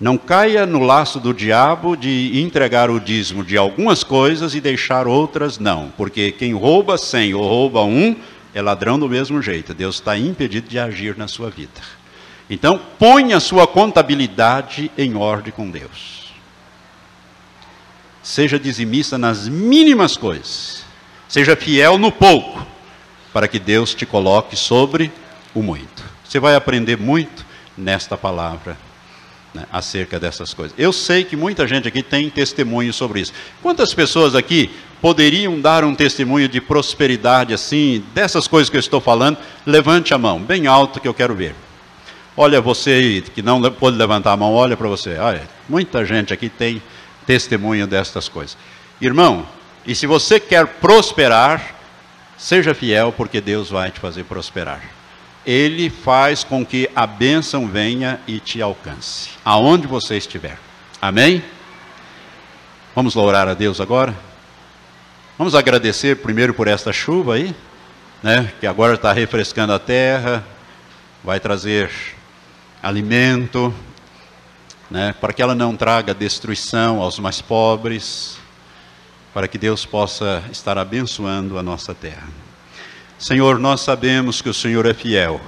[0.00, 5.06] Não caia no laço do diabo de entregar o dízimo de algumas coisas e deixar
[5.06, 8.16] outras não, porque quem rouba cem ou rouba um
[8.54, 9.74] é ladrão do mesmo jeito.
[9.74, 11.80] Deus está impedido de agir na sua vida.
[12.48, 16.23] Então, ponha a sua contabilidade em ordem com Deus.
[18.24, 20.82] Seja dizimista nas mínimas coisas.
[21.28, 22.66] Seja fiel no pouco,
[23.34, 25.12] para que Deus te coloque sobre
[25.54, 26.02] o muito.
[26.26, 27.44] Você vai aprender muito
[27.76, 28.78] nesta palavra
[29.52, 30.74] né, acerca dessas coisas.
[30.78, 33.32] Eu sei que muita gente aqui tem testemunho sobre isso.
[33.62, 34.70] Quantas pessoas aqui
[35.02, 39.36] poderiam dar um testemunho de prosperidade assim, dessas coisas que eu estou falando?
[39.66, 41.54] Levante a mão, bem alto que eu quero ver.
[42.36, 45.18] Olha você que não pode levantar a mão, olha para você.
[45.18, 46.82] Olha, muita gente aqui tem
[47.26, 48.56] testemunho destas coisas.
[49.00, 49.46] Irmão,
[49.86, 51.74] e se você quer prosperar,
[52.38, 54.80] seja fiel, porque Deus vai te fazer prosperar
[55.46, 60.58] ele faz com que a bênção venha e te alcance, aonde você estiver.
[61.00, 61.42] Amém?
[62.94, 64.14] Vamos lourar a Deus agora?
[65.36, 67.54] Vamos agradecer primeiro por esta chuva aí,
[68.22, 70.44] né, que agora está refrescando a terra,
[71.22, 71.90] vai trazer
[72.82, 73.74] alimento,
[74.90, 78.38] né, para que ela não traga destruição aos mais pobres,
[79.32, 82.28] para que Deus possa estar abençoando a nossa terra.
[83.18, 85.40] Senhor, nós sabemos que o Senhor é fiel.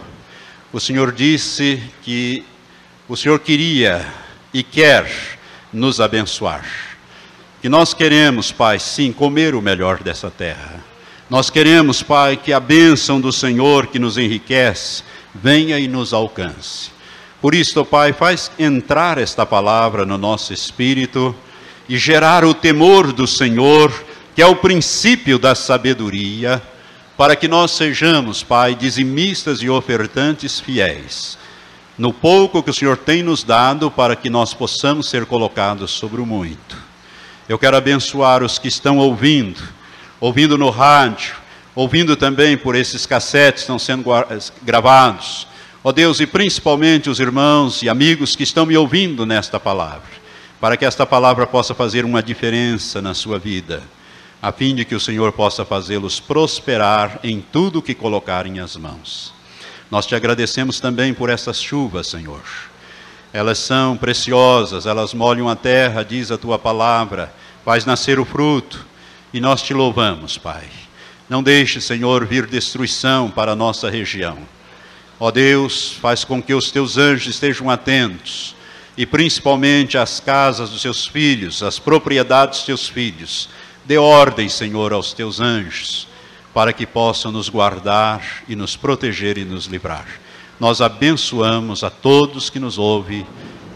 [0.72, 2.44] O Senhor disse que
[3.08, 4.04] o Senhor queria
[4.52, 5.38] e quer
[5.72, 6.64] nos abençoar.
[7.60, 10.82] que nós queremos, Pai, sim, comer o melhor dessa terra.
[11.28, 15.02] Nós queremos, Pai, que a bênção do Senhor que nos enriquece
[15.34, 16.90] venha e nos alcance.
[17.40, 21.34] Por isso, Pai, faz entrar esta palavra no nosso espírito
[21.88, 23.92] e gerar o temor do Senhor,
[24.34, 26.62] que é o princípio da sabedoria,
[27.16, 31.38] para que nós sejamos, Pai, dizimistas e ofertantes fiéis,
[31.96, 36.20] no pouco que o Senhor tem nos dado, para que nós possamos ser colocados sobre
[36.20, 36.76] o muito.
[37.48, 39.62] Eu quero abençoar os que estão ouvindo,
[40.18, 41.36] ouvindo no rádio,
[41.74, 44.04] ouvindo também por esses cassetes que estão sendo
[44.62, 45.46] gravados.
[45.86, 50.10] Ó Deus, e principalmente os irmãos e amigos que estão me ouvindo nesta palavra,
[50.60, 53.84] para que esta palavra possa fazer uma diferença na sua vida,
[54.42, 59.32] a fim de que o Senhor possa fazê-los prosperar em tudo que colocarem as mãos.
[59.88, 62.42] Nós te agradecemos também por essas chuvas, Senhor
[63.32, 67.32] elas são preciosas, elas molham a terra, diz a tua palavra,
[67.64, 68.84] faz nascer o fruto,
[69.32, 70.64] e nós te louvamos, Pai.
[71.28, 74.55] Não deixe, Senhor, vir destruição para a nossa região.
[75.18, 78.54] Ó Deus, faz com que os teus anjos estejam atentos,
[78.96, 83.48] e principalmente as casas dos seus filhos, as propriedades dos teus filhos.
[83.84, 86.08] Dê ordem, Senhor, aos teus anjos,
[86.52, 90.06] para que possam nos guardar e nos proteger e nos livrar
[90.58, 93.26] nós abençoamos a todos que nos ouvem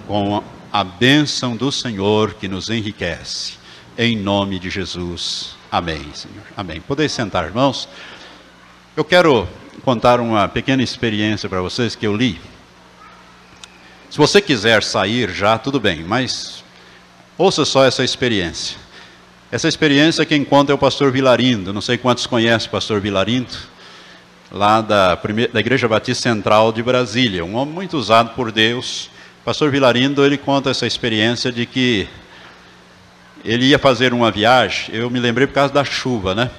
[0.06, 3.54] com a bênção do Senhor que nos enriquece.
[3.98, 5.54] Em nome de Jesus.
[5.70, 6.42] Amém, Senhor.
[6.56, 6.80] Amém.
[6.80, 7.88] Podeis sentar, irmãos.
[9.00, 9.48] Eu quero
[9.82, 12.38] contar uma pequena experiência para vocês que eu li.
[14.10, 16.62] Se você quiser sair já, tudo bem, mas
[17.38, 18.76] ouça só essa experiência.
[19.50, 21.72] Essa experiência quem conta é o pastor Vilarindo.
[21.72, 23.56] Não sei quantos conhecem o pastor Vilarindo
[24.52, 29.08] lá da, primeira, da Igreja Batista Central de Brasília, um homem muito usado por Deus.
[29.46, 32.06] Pastor Vilarindo, ele conta essa experiência de que
[33.46, 36.50] ele ia fazer uma viagem, eu me lembrei por causa da chuva, né?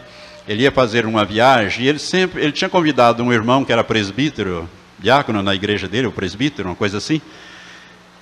[0.52, 3.86] Ele ia fazer uma viagem e ele sempre, ele tinha convidado um irmão que era
[3.86, 7.22] presbítero, diácono na igreja dele, o presbítero, uma coisa assim.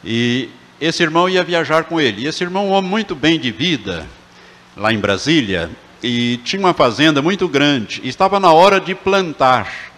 [0.06, 0.48] E
[0.80, 2.22] esse irmão ia viajar com ele.
[2.22, 4.06] E esse irmão, um homem muito bem de vida,
[4.78, 5.72] lá em Brasília,
[6.04, 9.92] e tinha uma fazenda muito grande, e estava na hora de plantar,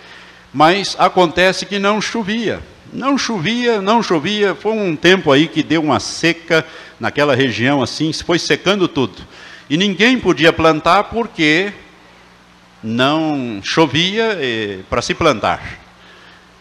[0.53, 2.61] mas acontece que não chovia.
[2.93, 6.65] Não chovia, não chovia, foi um tempo aí que deu uma seca
[6.97, 9.21] naquela região assim, foi secando tudo.
[9.69, 11.73] E ninguém podia plantar porque
[12.83, 14.37] não chovia
[14.89, 15.79] para se plantar.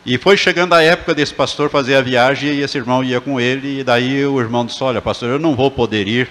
[0.04, 3.38] E foi chegando a época desse pastor fazer a viagem e esse irmão ia com
[3.40, 6.30] ele, e daí o irmão disse: Olha, pastor, eu não vou poder ir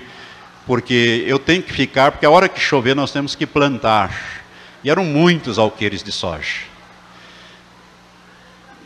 [0.70, 4.44] porque eu tenho que ficar, porque a hora que chover nós temos que plantar.
[4.84, 6.62] E eram muitos alqueires de soja.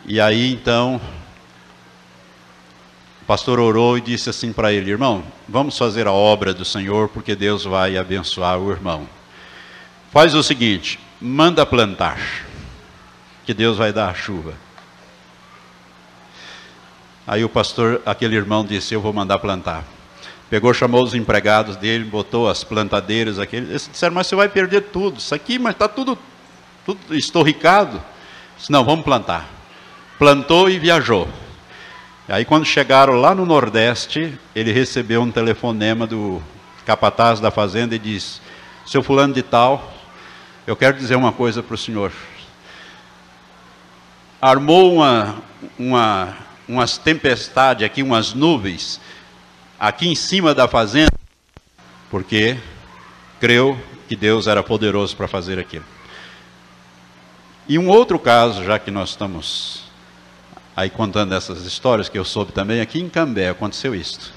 [0.06, 1.02] E aí então,
[3.22, 7.10] o pastor orou e disse assim para ele: Irmão, vamos fazer a obra do Senhor,
[7.10, 9.08] porque Deus vai abençoar o irmão.
[10.14, 12.20] Faz o seguinte: manda plantar,
[13.44, 14.54] que Deus vai dar a chuva.
[17.26, 19.84] Aí o pastor, aquele irmão disse: Eu vou mandar plantar.
[20.52, 23.56] Pegou, chamou os empregados dele, botou as plantadeiras aqui.
[23.56, 25.18] Eles disseram, mas você vai perder tudo.
[25.18, 26.16] Isso aqui, mas está tudo,
[26.86, 28.00] tudo estorricado.
[28.56, 29.50] Disse, não, vamos plantar.
[30.20, 31.28] Plantou e viajou.
[32.30, 36.40] Aí quando chegaram lá no Nordeste, ele recebeu um telefonema do
[36.86, 38.40] capataz da fazenda e disse,
[38.86, 39.93] seu fulano de tal,
[40.66, 42.12] eu quero dizer uma coisa para o senhor.
[44.42, 45.42] Armou uma,
[45.78, 46.38] uma,
[46.68, 49.00] umas tempestades aqui, umas nuvens,
[49.80, 51.12] aqui em cima da fazenda,
[52.10, 52.58] porque
[53.40, 55.86] creu que Deus era poderoso para fazer aquilo.
[57.68, 59.84] E um outro caso, já que nós estamos
[60.76, 64.34] aí contando essas histórias que eu soube também, aqui em Cambé aconteceu isso.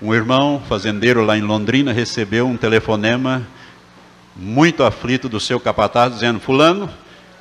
[0.00, 3.46] Um irmão fazendeiro lá em Londrina recebeu um telefonema
[4.34, 6.90] muito aflito do seu capataz dizendo: Fulano,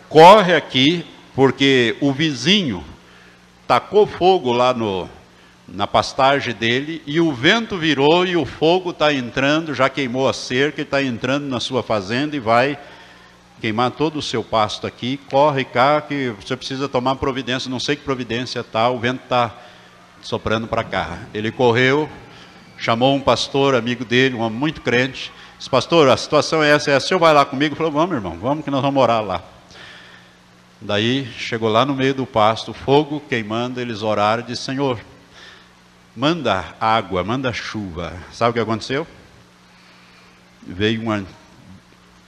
[0.08, 2.84] corre aqui porque o vizinho
[3.68, 5.08] tacou fogo lá no,
[5.68, 10.34] na pastagem dele, e o vento virou e o fogo está entrando, já queimou a
[10.34, 12.78] cerca, está entrando na sua fazenda e vai
[13.62, 15.18] queimar todo o seu pasto aqui.
[15.30, 19.56] Corre cá que você precisa tomar providência, não sei que providência está, o vento está
[20.22, 21.20] soprando para cá.
[21.34, 22.10] Ele correu,
[22.78, 26.90] chamou um pastor, amigo dele, um homem muito crente, disse, pastor, a situação é essa,
[26.90, 27.76] é essa, o senhor vai lá comigo?
[27.76, 29.44] Falou, vamos irmão, vamos que nós vamos morar lá.
[30.82, 34.98] Daí chegou lá no meio do pasto, fogo queimando, eles oraram e disse, Senhor,
[36.16, 38.14] manda água, manda chuva.
[38.32, 39.06] Sabe o que aconteceu?
[40.66, 41.26] Veio uma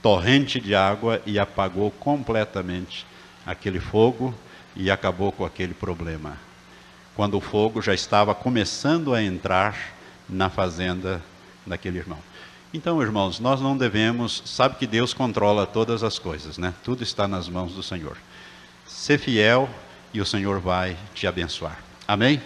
[0.02, 3.06] torrente de água e apagou completamente
[3.46, 4.34] aquele fogo
[4.76, 6.36] e acabou com aquele problema.
[7.16, 9.74] Quando o fogo já estava começando a entrar
[10.28, 11.22] na fazenda
[11.66, 12.18] daquele irmão.
[12.74, 16.72] Então, irmãos, nós não devemos, sabe que Deus controla todas as coisas, né?
[16.82, 18.16] Tudo está nas mãos do Senhor.
[18.86, 19.68] Ser fiel
[20.14, 21.78] e o Senhor vai te abençoar.
[22.08, 22.40] Amém?